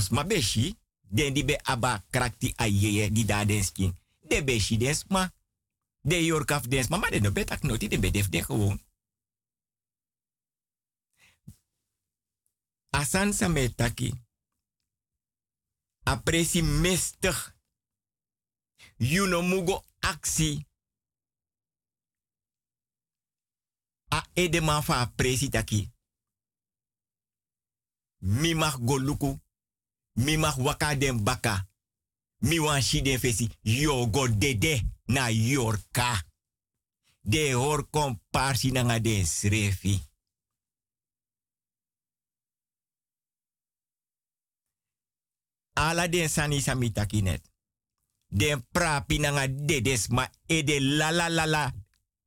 [0.09, 0.77] Ma beshi.
[1.01, 3.97] Den di be aba krakti a yeye di da skin.
[4.27, 4.77] De beshi
[5.07, 5.31] ma.
[6.01, 6.97] De yorkaf des ma.
[6.97, 7.87] Ma de no betak noti.
[7.87, 8.81] De be def de gewoon.
[12.89, 13.33] Asan
[13.75, 14.13] taki.
[16.03, 17.55] Apresi mestig.
[18.97, 20.67] Yuno mugo aksi.
[24.07, 25.91] A edema fa apresi taki.
[28.17, 29.39] Mi mag go luku.
[30.13, 30.55] Mi mag
[31.23, 31.68] baka.
[32.39, 33.49] Mi wan shi den fesi.
[33.61, 36.23] Yo go dede na yorka.
[37.21, 39.99] De hor komparsi na den srefi.
[45.73, 47.41] Ala den sani sami taki net.
[48.27, 51.73] Den prapi nanga dedes ma ede la la la la.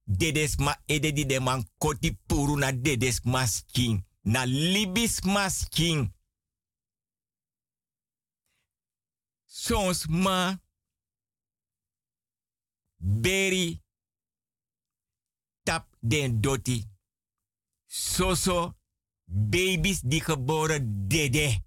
[0.05, 4.05] Dedes ma ede di de man koti puru na dedes masking.
[4.23, 6.13] Na libis masking.
[9.55, 10.61] Sons ma.
[12.97, 13.83] Beri.
[15.63, 16.89] Tap den doti.
[17.87, 18.79] Soso.
[19.25, 21.65] Baby's die geboren dede.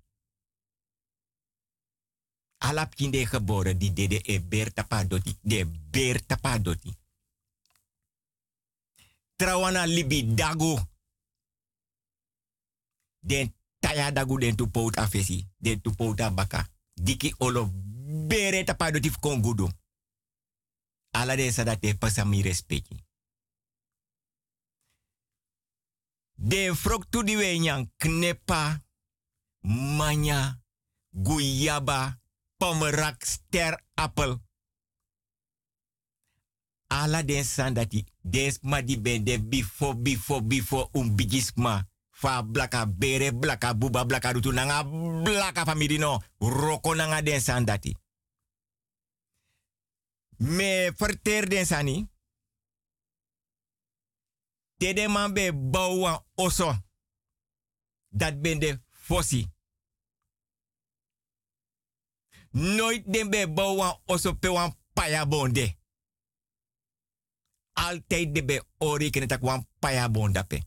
[2.57, 5.37] Alap kinde geboren die dede e ber tapa doti.
[5.41, 6.97] De ber tapa doti.
[9.35, 10.89] Trawana libi dago.
[13.19, 15.47] Den taya dagu den tu afesi.
[15.57, 16.74] Den tu pout baka.
[16.95, 17.69] Diki olo
[18.27, 19.69] bere tapa doti kongudo.
[21.11, 23.03] Ala de sadate pasami respecti.
[26.35, 28.81] Den frok tu di wenyang knepa.
[29.97, 30.61] Manya.
[31.11, 32.19] Guyaba.
[32.57, 34.39] Pomerak ster appel.
[36.87, 41.87] Ala den san dati des ma di bende bifo bifo bifo um bigisma.
[42.25, 44.83] Fa blaka bere blaka buba blaka rutu nanga
[45.23, 46.21] blaka no.
[46.39, 47.95] Roko nanga den san dati.
[50.37, 52.09] Me verter den sani.
[54.77, 55.51] Tede man be
[56.35, 56.73] oso.
[58.09, 59.47] Dat bende fossi.
[62.51, 65.77] Nooit den be bouwan oso pe wan paya bonde.
[67.73, 70.61] Altijd de be ori kene tak wan paya bonda pe.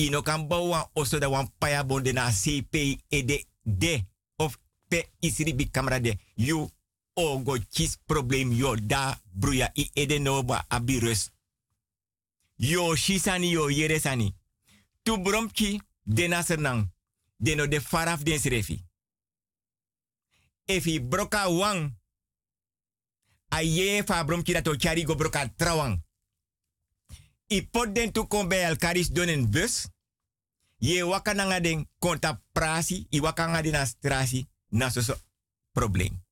[0.00, 4.06] Ino kan bouwan oso da wan paya bonde na CP ede de
[4.36, 4.56] of
[4.88, 6.18] pe isri bi kamera de.
[6.36, 6.70] You
[7.14, 11.30] ogo chis problem yo da bruya i ede no ba abirus.
[12.56, 14.34] Yo shisani yo yere sani.
[15.02, 16.88] Tu bromki dena sernang.
[17.38, 18.84] Deno de faraf den srefi.
[20.66, 21.92] Efi broka wang.
[23.48, 26.00] Aye fa bromki dat chari go broka trawang.
[27.50, 29.88] I pot den tu kon bij elkaar donen bus.
[30.78, 33.06] Je waka nanga den konta prasi.
[33.10, 34.48] I waka nga den astrasi.
[34.68, 35.14] Na so
[35.72, 36.24] probleem.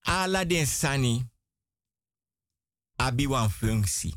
[0.00, 1.30] Ala den sani.
[2.96, 4.14] Abi wan functie.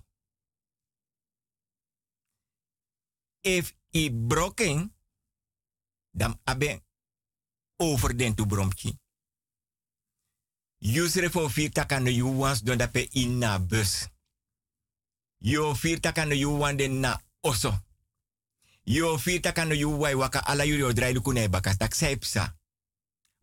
[3.42, 4.96] If i broken,
[6.12, 6.84] dan abe
[7.78, 9.01] over den tu bromki.
[10.82, 14.10] Yusre fo firta kan you wans don dape in na bus.
[15.40, 17.74] Yo firta kan you wande na oso.
[18.86, 22.56] Yo firta kan you wai waka ala yuri o drai lukune bakas tak saipsa.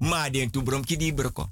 [0.00, 1.48] Ma den tu brom ki di broko.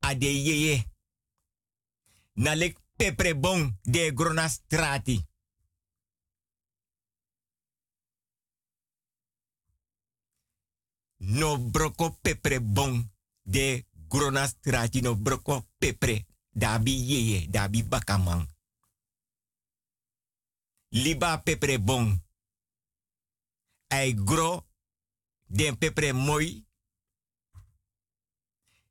[0.00, 0.84] Ade yeye.
[2.36, 5.22] Na lek pepre bon de grona strati.
[11.26, 16.26] No broko pepre bon de grona strati no broko pepre.
[16.50, 18.46] Dabi yeye, dabi bakamang.
[20.88, 22.22] Liba pepre bon.
[23.88, 24.66] Ai gro
[25.46, 26.64] den pepre moi.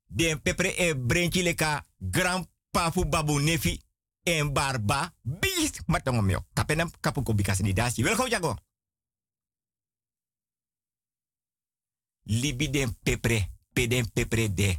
[0.07, 3.81] Den pepre e brenchi leka grand pafu babu nefi
[4.23, 5.13] en barba.
[5.21, 6.45] Bis matongo meo.
[6.53, 8.03] Kapenam kapuko bikasi ni dasi.
[8.03, 8.57] Wel jago.
[12.23, 14.77] Libi den pepre, peden pepre de.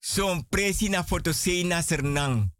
[0.00, 2.50] Son presi na foto sernang.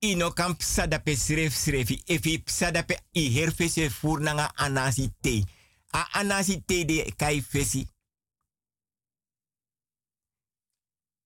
[0.00, 2.02] Ino kam sadape sref srefi.
[2.06, 5.44] Efi sadape i herfese fur nanga anasi te.
[5.92, 7.86] A anasi te de kai fesi.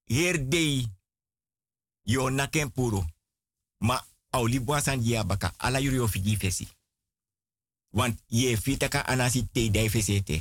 [0.04, 0.86] Herdei.
[2.02, 2.72] Yo naken.
[3.78, 6.77] Ma auli buasan dia baka ala yuri ofigi fesi.
[7.88, 10.40] Want je fitaka anasi te fesete.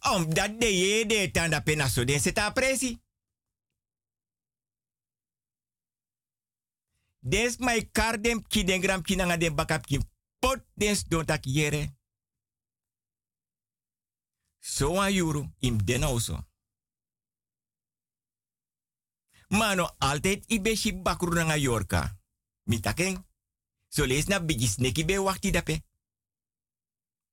[0.00, 3.00] Om dat de ye de tanda pena so den seta presi.
[7.18, 9.98] Des mai kar dem ki den gram ki den ki
[10.38, 11.96] pot des don tak yere.
[14.58, 16.46] So an yuru im den also.
[19.48, 22.20] Mano altijd i beshi bakru nanga yorka.
[22.62, 23.31] Mitaken.
[23.92, 25.52] So lees na bigis neki be wakti.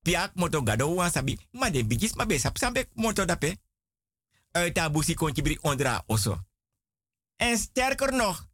[0.03, 1.39] Piak moto gado wan sabi.
[1.51, 2.57] Ma de bigis ma be sap
[2.93, 3.57] moto dape.
[4.51, 5.15] Uit a busi
[5.61, 6.37] ondra oso.
[7.37, 8.47] En sterker nog.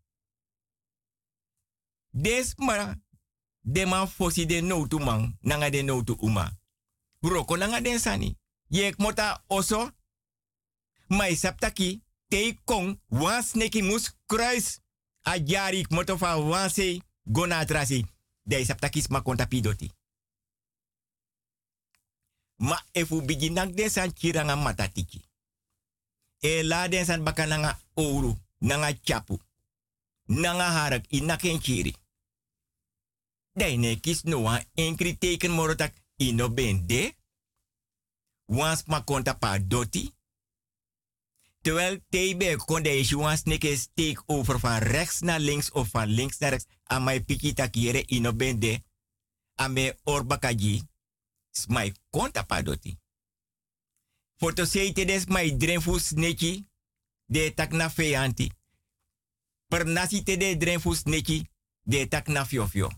[2.11, 2.95] Des ma
[3.61, 5.37] de man fosi de no man.
[5.41, 6.57] Nanga de no uma.
[7.57, 8.37] Nanga den sani.
[8.67, 9.91] Yek mota oso.
[11.07, 12.03] Mai saptaki.
[12.27, 13.01] Tei kong.
[13.07, 13.43] Wan
[13.83, 14.79] mus kruis.
[15.23, 16.69] A jari moto fa wan
[17.25, 18.05] gona trasi
[18.43, 19.91] de saptakis ma konta pidoti.
[22.55, 24.13] Ma efu bigi nak den san
[24.61, 25.21] matatiki.
[26.39, 27.23] E la den san
[27.93, 29.39] ouro, nanga chapu,
[30.25, 31.95] nanga harak inaken kiri.
[33.53, 37.15] Dai ne kis no wan enkri teken morotak ino bende.
[38.45, 40.14] Wans ma konta pa doti.
[41.65, 46.37] Terwijl TB kon deze one snake steek over van rechts naar links of van links
[46.37, 46.65] naar rechts.
[46.91, 48.83] A mij piki takiere ino bende.
[49.61, 50.83] A me orbakaji.
[51.51, 52.97] Smai konta padoti.
[54.35, 56.67] Foto seite des mai drenfu sneki.
[57.25, 58.51] De tak na feanti.
[59.67, 61.47] Per nasi te de drenfu sneki.
[61.81, 62.89] De tak na fiofio.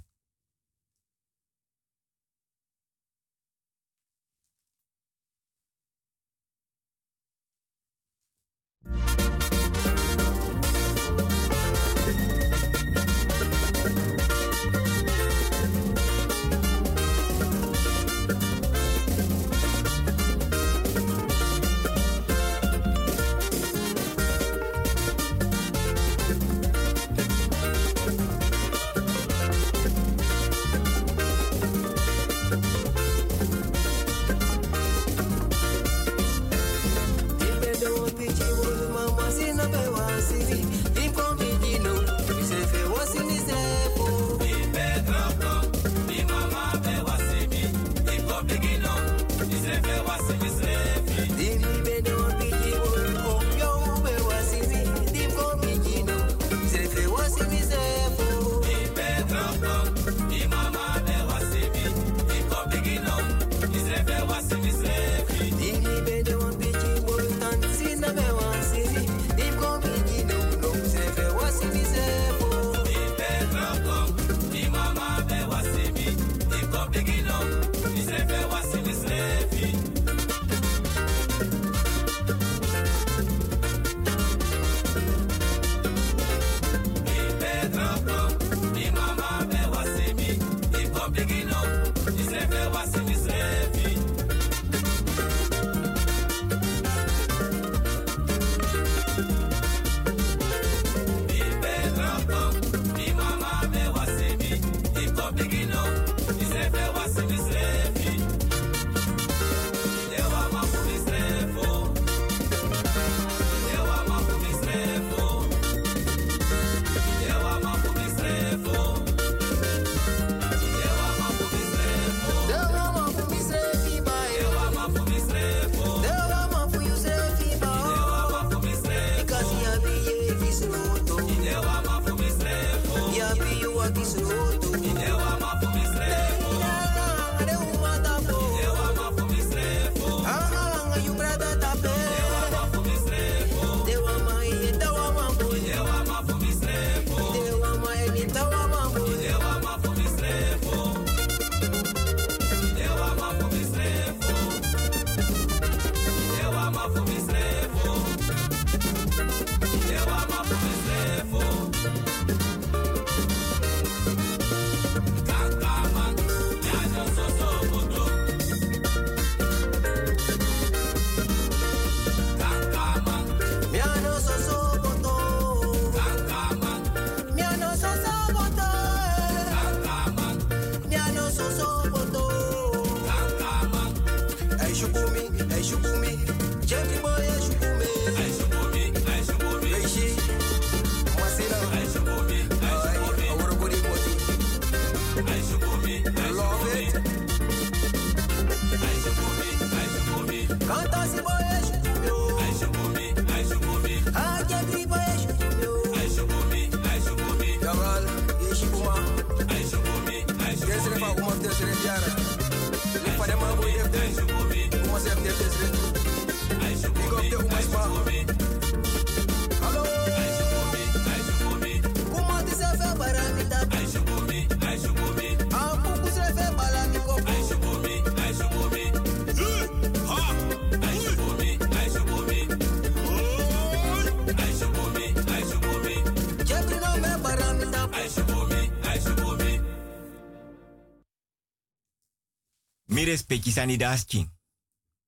[243.18, 244.30] Respecti sanidaskin.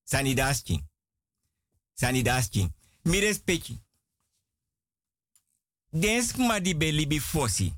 [0.03, 0.89] Sanidaskin.
[1.93, 2.73] Sanidaskin.
[3.03, 3.79] Mi respecti.
[5.91, 7.73] Dens ma di be libi fosi.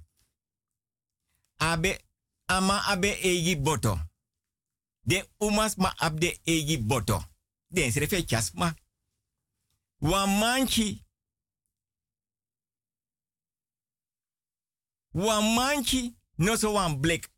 [1.58, 2.00] Abe,
[2.46, 4.00] ama abe egi boto.
[5.02, 7.24] De umas ma abde egi boto.
[7.68, 8.76] Dens refe chasma.
[10.00, 11.06] Wan manchi.
[15.14, 17.30] Wan manchi no so wan blek.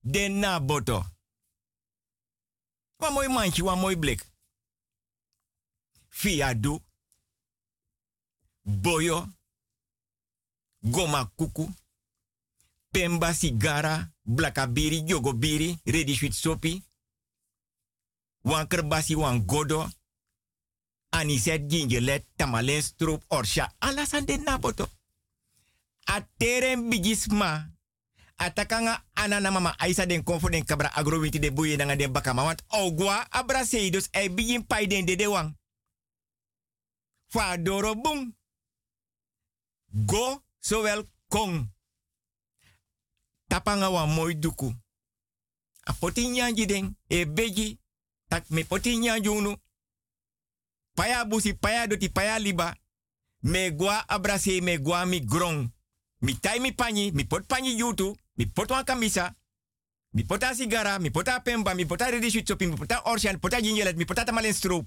[0.00, 1.15] Den na boto.
[2.98, 4.24] Wan mooi manchi, wan mooi blek.
[6.08, 6.80] Fiadu.
[8.64, 9.26] Boyo.
[10.82, 11.68] Goma kuku.
[12.90, 14.10] Pemba sigara.
[14.24, 15.78] Blakabiri, jogobiri.
[16.14, 16.82] Sweet sopi.
[18.44, 19.88] Wan kerbasi, wan godo.
[21.10, 23.74] Aniset, gingerlet, tamalen, stroop, orsha.
[23.80, 24.88] Alasan den na boto.
[26.06, 27.70] Ateren bigisma.
[28.38, 32.44] Atakanga anana mama aisa den konfo den kabra agrowinti de buye nanga den bakama.
[32.44, 35.54] Want ogwa abra seidos e bigin pai den de de wang.
[37.28, 38.34] Fa doro bung.
[40.06, 41.68] Go zowel kong.
[43.48, 44.74] Tapanga wa duku.
[45.86, 47.78] A poti nyanji den e beji.
[48.28, 49.56] Tak me poti nyanji unu.
[50.94, 52.76] Paya busi paya doti paya liba.
[53.42, 55.70] Me gwa abrase me gwa mi grong.
[56.20, 56.72] Mi tai mi
[57.24, 59.34] pot panyi yutu, mi pot wan kamisa.
[60.10, 62.06] Mi pota sigara, mi pota pemba, mi pota
[62.46, 64.86] shopping, mi pota orshan, mi pota gingelet, mi pota tamalen stroop.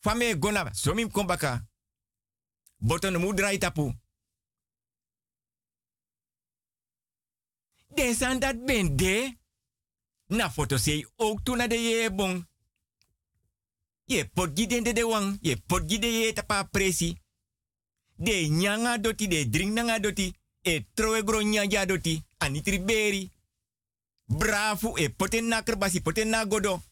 [0.00, 1.64] Fame gona, so mi kombaka.
[2.78, 3.92] Boton mu drai tapu.
[7.94, 9.38] Desan dat ben de.
[10.26, 12.46] Na foto sei ook toen na de ye bon.
[14.04, 17.20] Ye pot giden de de wang, ye pot gide ye tapa presi.
[18.16, 20.34] De nyanga doti, de drink nanga doti.
[20.62, 22.22] E troe gro nyanja doti.
[22.38, 23.30] Anitri beri.
[24.26, 26.82] Bravo, e poten na kerbasi, poten na godo.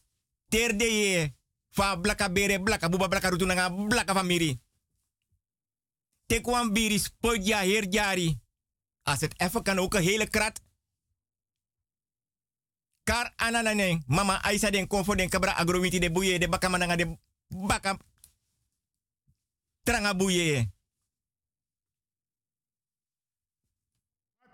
[0.49, 1.33] Ter de ye.
[1.69, 4.59] Fa blaka bere, blaka buba, blaka rutu nanga, blaka famiri.
[6.25, 8.39] Tekwan biri, spodja, heer jari.
[9.03, 10.61] Als het even kan, ook hele krat.
[13.03, 17.17] Kar ananane, mama Aisa den konfo den kabra agrowiti de buye de baka mananga de
[17.47, 17.97] baka
[19.83, 20.69] tranga buye.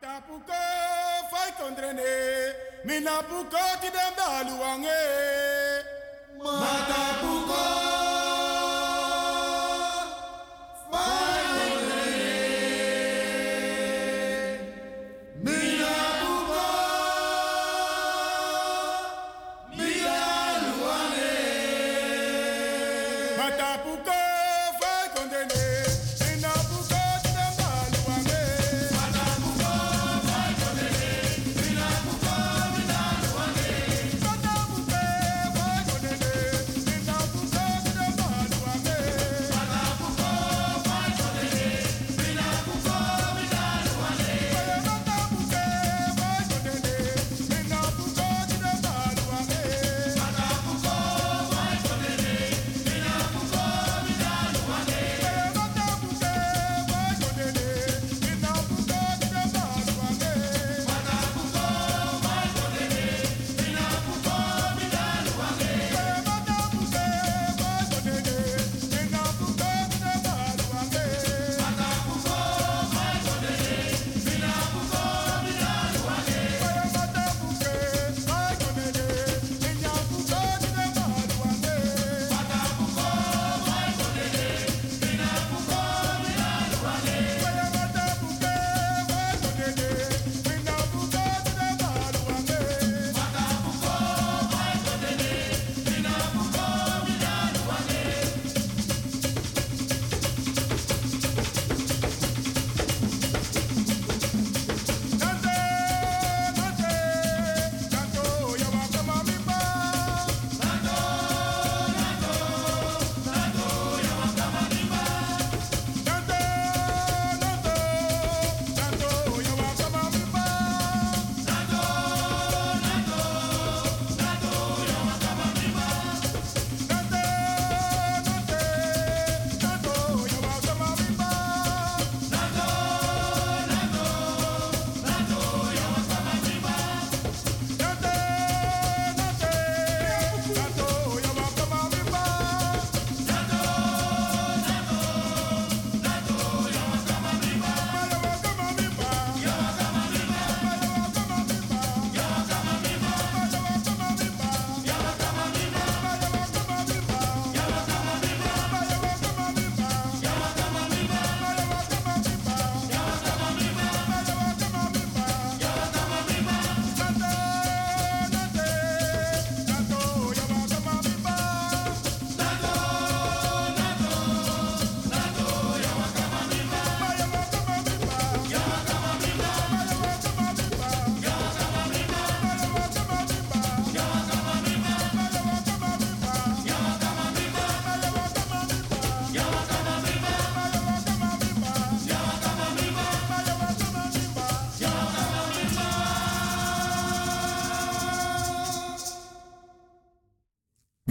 [0.01, 0.53] Tapuko
[1.31, 2.11] fai kondrene,
[2.85, 5.01] mina puko ti dem daluange.
[6.37, 7.86] Matapuko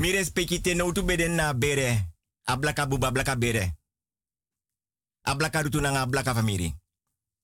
[0.07, 2.15] Mi respecti te beden na bere.
[2.45, 3.77] Ablaka buba blaka bere.
[5.23, 6.75] Ablaka rutu na ablaka famiri.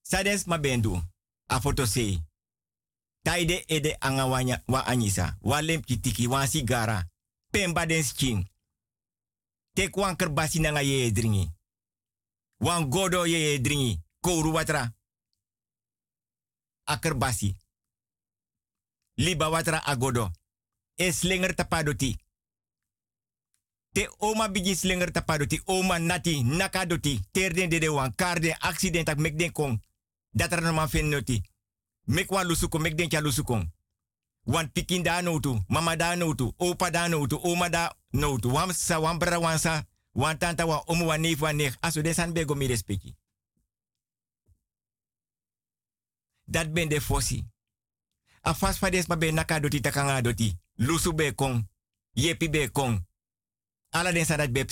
[0.03, 1.03] Sadens ma bendu.
[1.47, 2.23] A foto sei.
[3.23, 5.37] Taide ede anga wanya wa anisa.
[5.41, 7.11] Wa lempki tiki wa sigara.
[7.51, 8.49] Pemba den skin.
[9.75, 11.51] Tek wan kerbasi na nga ye dringi.
[12.61, 14.01] Wan godo ye dringi.
[14.21, 14.95] Kouru watra.
[16.85, 16.99] A.
[19.17, 20.31] Liba watra agodo.
[20.97, 22.22] E slinger tapadoti.
[23.93, 25.61] Te oma bigi slinger tapadoti.
[25.65, 27.21] Oma nati nakadoti.
[27.31, 29.83] Terden de de wan karde accident ak mek den kong.
[30.31, 31.43] Dat er normaal fin noti.
[32.05, 33.21] Mek wan lusuko mek kya.
[34.45, 38.51] Wan pikin da notu, mama da notu, opa da notu, oma da notu.
[38.51, 41.61] Wan sa, wan bra, wan sa, wan tanta, wan omu, wan.
[41.81, 43.15] Aso de san bego mi respecti.
[46.45, 47.45] Dat ben de fossi.
[48.41, 50.59] A fas fades ma ben naka doti takanga doti.
[50.77, 51.69] Lusu be kong.
[52.13, 53.07] Yepi be kong.
[53.93, 54.65] Ala den sa dat be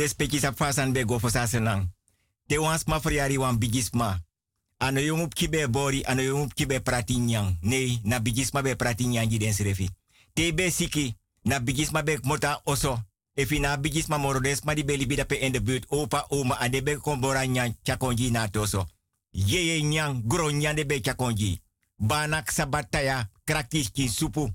[0.00, 0.40] respecti.
[0.40, 1.92] Sa fasan be go fosa senang.
[2.48, 4.18] Te wans ma friari wan bigisma.
[4.80, 7.60] Ano yung kibe bori, ano yung up kibe prati nyang.
[7.60, 9.90] Nee, na bigisma be prati nyang den srefi.
[10.32, 11.14] Te be siki,
[11.44, 12.98] na bigisma be mota oso.
[13.36, 15.84] Efi na bigisma morodes ma di beli bida pe in de buurt.
[15.88, 17.44] Opa, oma, ade be kombora
[17.84, 18.86] chakonji na toso.
[19.32, 21.60] Yeye nyang, gro nyang de be chakonji.
[21.98, 24.50] Banak sabataya, kraktis kin supu.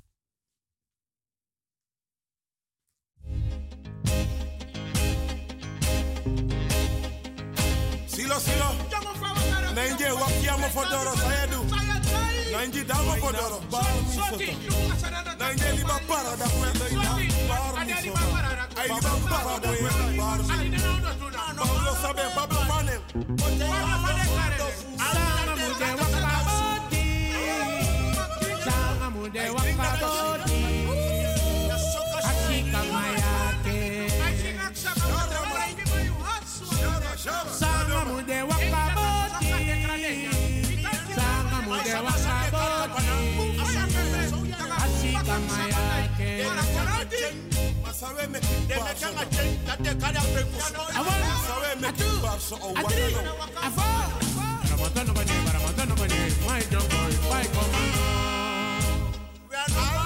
[10.76, 11.60] Fodoro sayedu.
[12.52, 13.58] Nainje damo fodoro.
[13.72, 14.38] Bar mi soto.
[15.40, 17.12] Nainje liba para da kwenda ina.
[17.50, 18.28] Bar mi soto.
[18.80, 21.06] Ay liba para da kwenda bar mi soto.
[21.56, 23.02] Pablo sabe, Pablo Manem.
[48.06, 50.48] sorry, make it They make a change that they carry a break.
[51.50, 52.94] Sorry, make it pop so oh, a one.
[53.58, 53.96] A four.
[54.70, 56.20] Ramatano money, Ramatano money.
[56.46, 57.94] My jump boy, my command.
[59.50, 60.06] We are not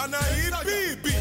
[0.00, 1.19] Ana hippie,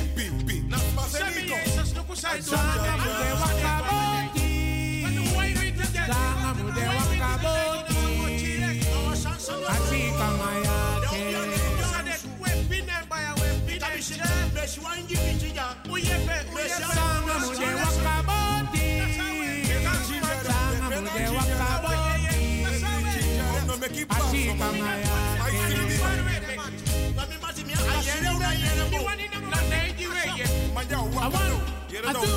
[31.22, 32.30] I want atu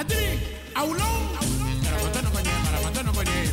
[0.00, 0.38] atiri
[0.80, 1.14] awulon.
[1.84, 3.44] Maramatɔ nɔgɔ ɲɛ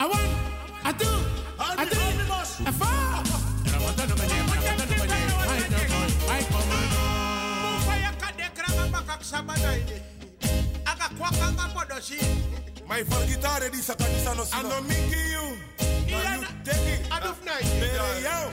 [0.00, 0.28] Awan
[0.98, 1.18] kan.
[12.88, 14.68] My for guitar di sa kanisa no sino.
[14.68, 15.46] Ano miki you.
[16.08, 17.00] Na you take it.
[17.12, 17.52] Aduf na.
[17.80, 18.48] Bere yao.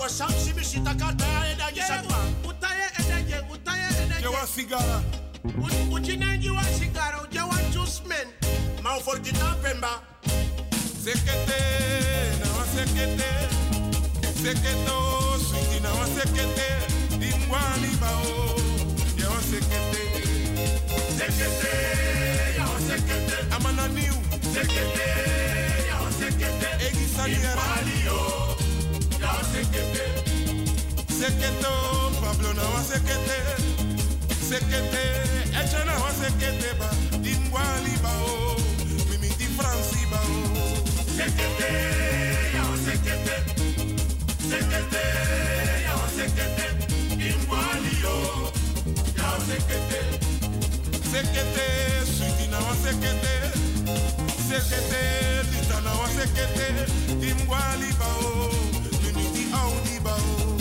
[0.00, 2.18] wasamsi bisitakata edajisakwa
[2.48, 5.02] utaye edaje utaye edaje Jewa sigara.
[5.92, 8.26] uchinenji wa sigara uje wa jusmen
[8.82, 10.00] mauforgita pemba
[11.04, 11.60] Sekete,
[12.42, 13.30] na wa sekete.
[14.42, 14.98] Seketo,
[15.48, 16.68] sweetie na wa sekete.
[17.18, 18.58] Dingwani bao.
[19.16, 20.02] Jewa sekete.
[21.18, 21.74] Sekete,
[22.92, 23.36] ya wa sekete.
[23.54, 24.14] Amana niu.
[24.52, 25.08] Sekete,
[25.88, 26.68] ya wa sekete.
[26.86, 27.66] Egi saniera.
[29.20, 30.04] Ya wa sekete.
[31.08, 31.72] Seketo,
[32.20, 33.38] Pablo na wa sekete.
[34.48, 35.04] Sekete,
[35.60, 36.90] eche na wa sekete ba.
[37.22, 38.56] Dingwani bao.
[39.10, 40.36] Mimi di Franci bao.
[41.16, 41.72] Sekete,
[42.54, 43.36] ya wa sekete.
[44.50, 45.04] Sekete,
[45.86, 46.66] ya wa sekete.
[47.16, 48.16] Dingwani yo.
[49.16, 50.11] Ya wa sekete.
[51.12, 51.68] Sekete,
[52.06, 53.34] sweetie na wa sekete.
[54.48, 55.02] Sekete,
[55.52, 56.88] lita na wa sekete.
[57.20, 58.48] Dingwani bao.
[59.02, 60.56] Mimi di Audi bao.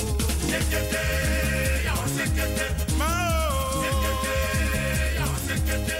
[0.51, 1.03] Sekete,
[1.85, 2.65] ya wa sekete.
[2.99, 3.79] Mao.
[3.83, 4.35] Sekete,
[5.15, 5.97] ya wa sekete.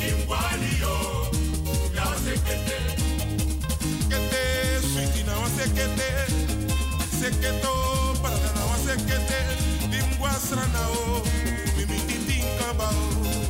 [0.00, 0.96] Dingwani yo.
[1.94, 2.76] Ya wa sekete.
[4.08, 4.42] Sekete,
[4.92, 6.08] sweetie na wa sekete.
[7.20, 7.74] Seketo,
[8.22, 9.38] parada na wa sekete.
[9.92, 11.22] Dingwasra na o.
[11.76, 13.49] Mimi di tinka bao.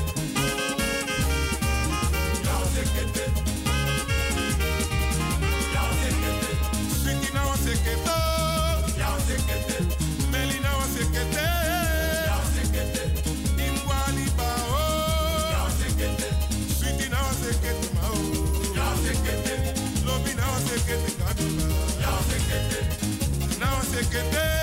[24.29, 24.60] baby.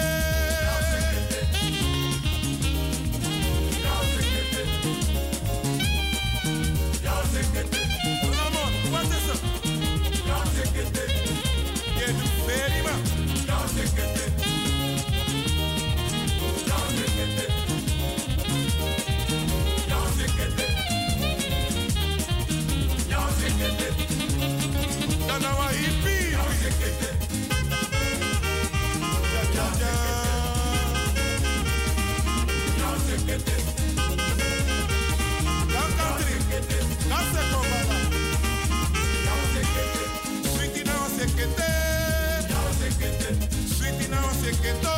[44.59, 44.97] sekete.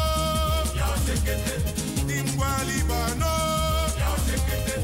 [0.77, 1.55] Ya sekete.
[2.09, 3.35] Imbwa libano.
[4.01, 4.75] Ya sekete.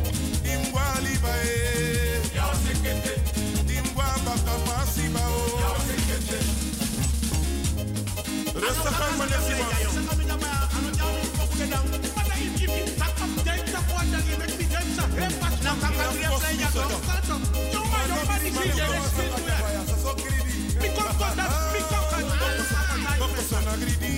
[0.44, 2.20] Imbwa libae.
[2.36, 3.12] Ya sekete.
[3.72, 5.40] Imbwa bakamasi bao.
[5.60, 6.38] Ya sekete.
[8.60, 9.66] Resta kan mane siba.
[20.76, 22.24] Because God has because God
[23.16, 24.15] because God has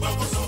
[0.00, 0.39] Chando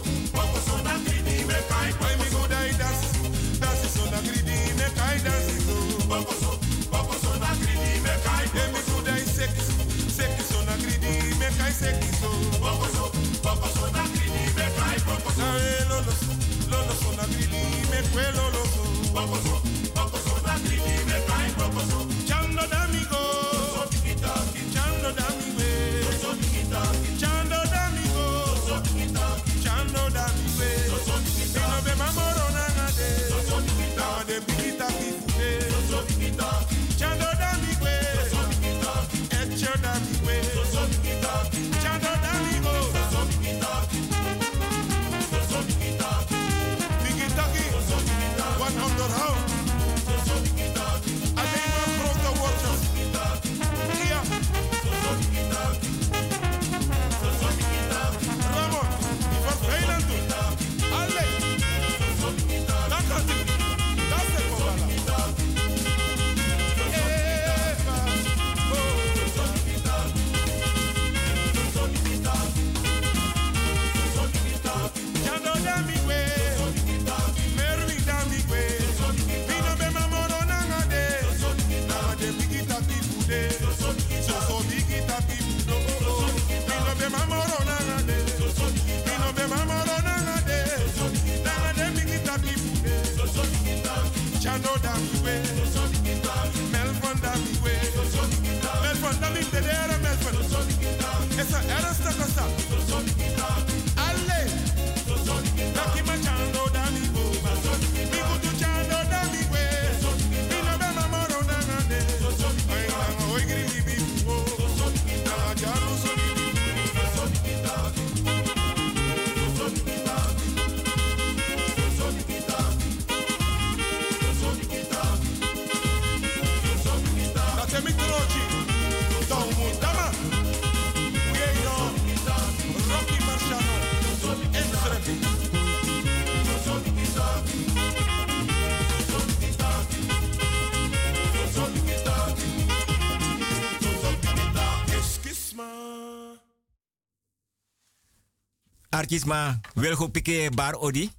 [149.12, 151.10] Artisma, wil go pike bar odi.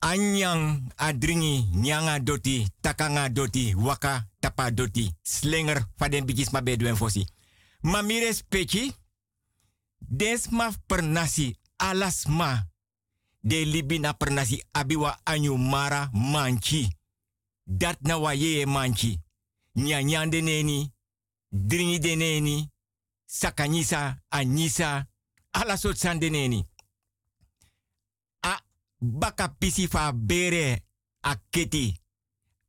[0.00, 7.26] Anyang adringi nyanga doti, takanga doti, waka tapa doti, slinger faden bigis ma bedwen fosi.
[7.82, 8.92] Ma mire speci,
[9.98, 12.66] desma pernasi alasma,
[13.40, 16.88] de libina pernasi abiwa anyu mara manchi.
[17.64, 19.20] Dat na wa ye manchi.
[19.74, 20.92] Nyanyande neni,
[21.50, 22.70] dringi de neni,
[23.26, 25.06] sakanyisa, anyisa,
[25.50, 26.58] ala soort san de neni.
[26.60, 26.77] A
[28.98, 30.84] baka pisi fa bere
[31.20, 31.36] a.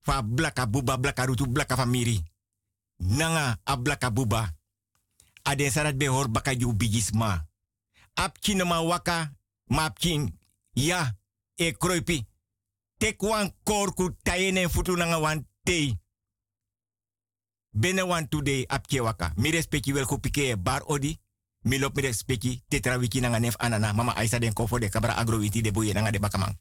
[0.01, 2.23] Fa blaka buba blaka rutu blaka famiri.
[2.97, 4.53] Nanga a blaka buba.
[5.43, 7.47] A den sarat be baka yu bigisma.
[8.14, 9.34] Apchi no ma waka,
[9.68, 9.93] ma
[10.73, 11.15] ya,
[11.56, 12.27] e kroipi.
[12.97, 13.22] Tek
[13.64, 15.97] korku tayene futu nanga wan tei.
[17.72, 19.34] Bene wan today apche waka.
[19.35, 21.19] Mi respecti wel kupike bar odi.
[21.64, 23.94] Mi lop mi respecti tetra nanga nef anana.
[23.94, 26.56] Mama Aisa den kofo de kabra agro witi de boye nanga de bakamang.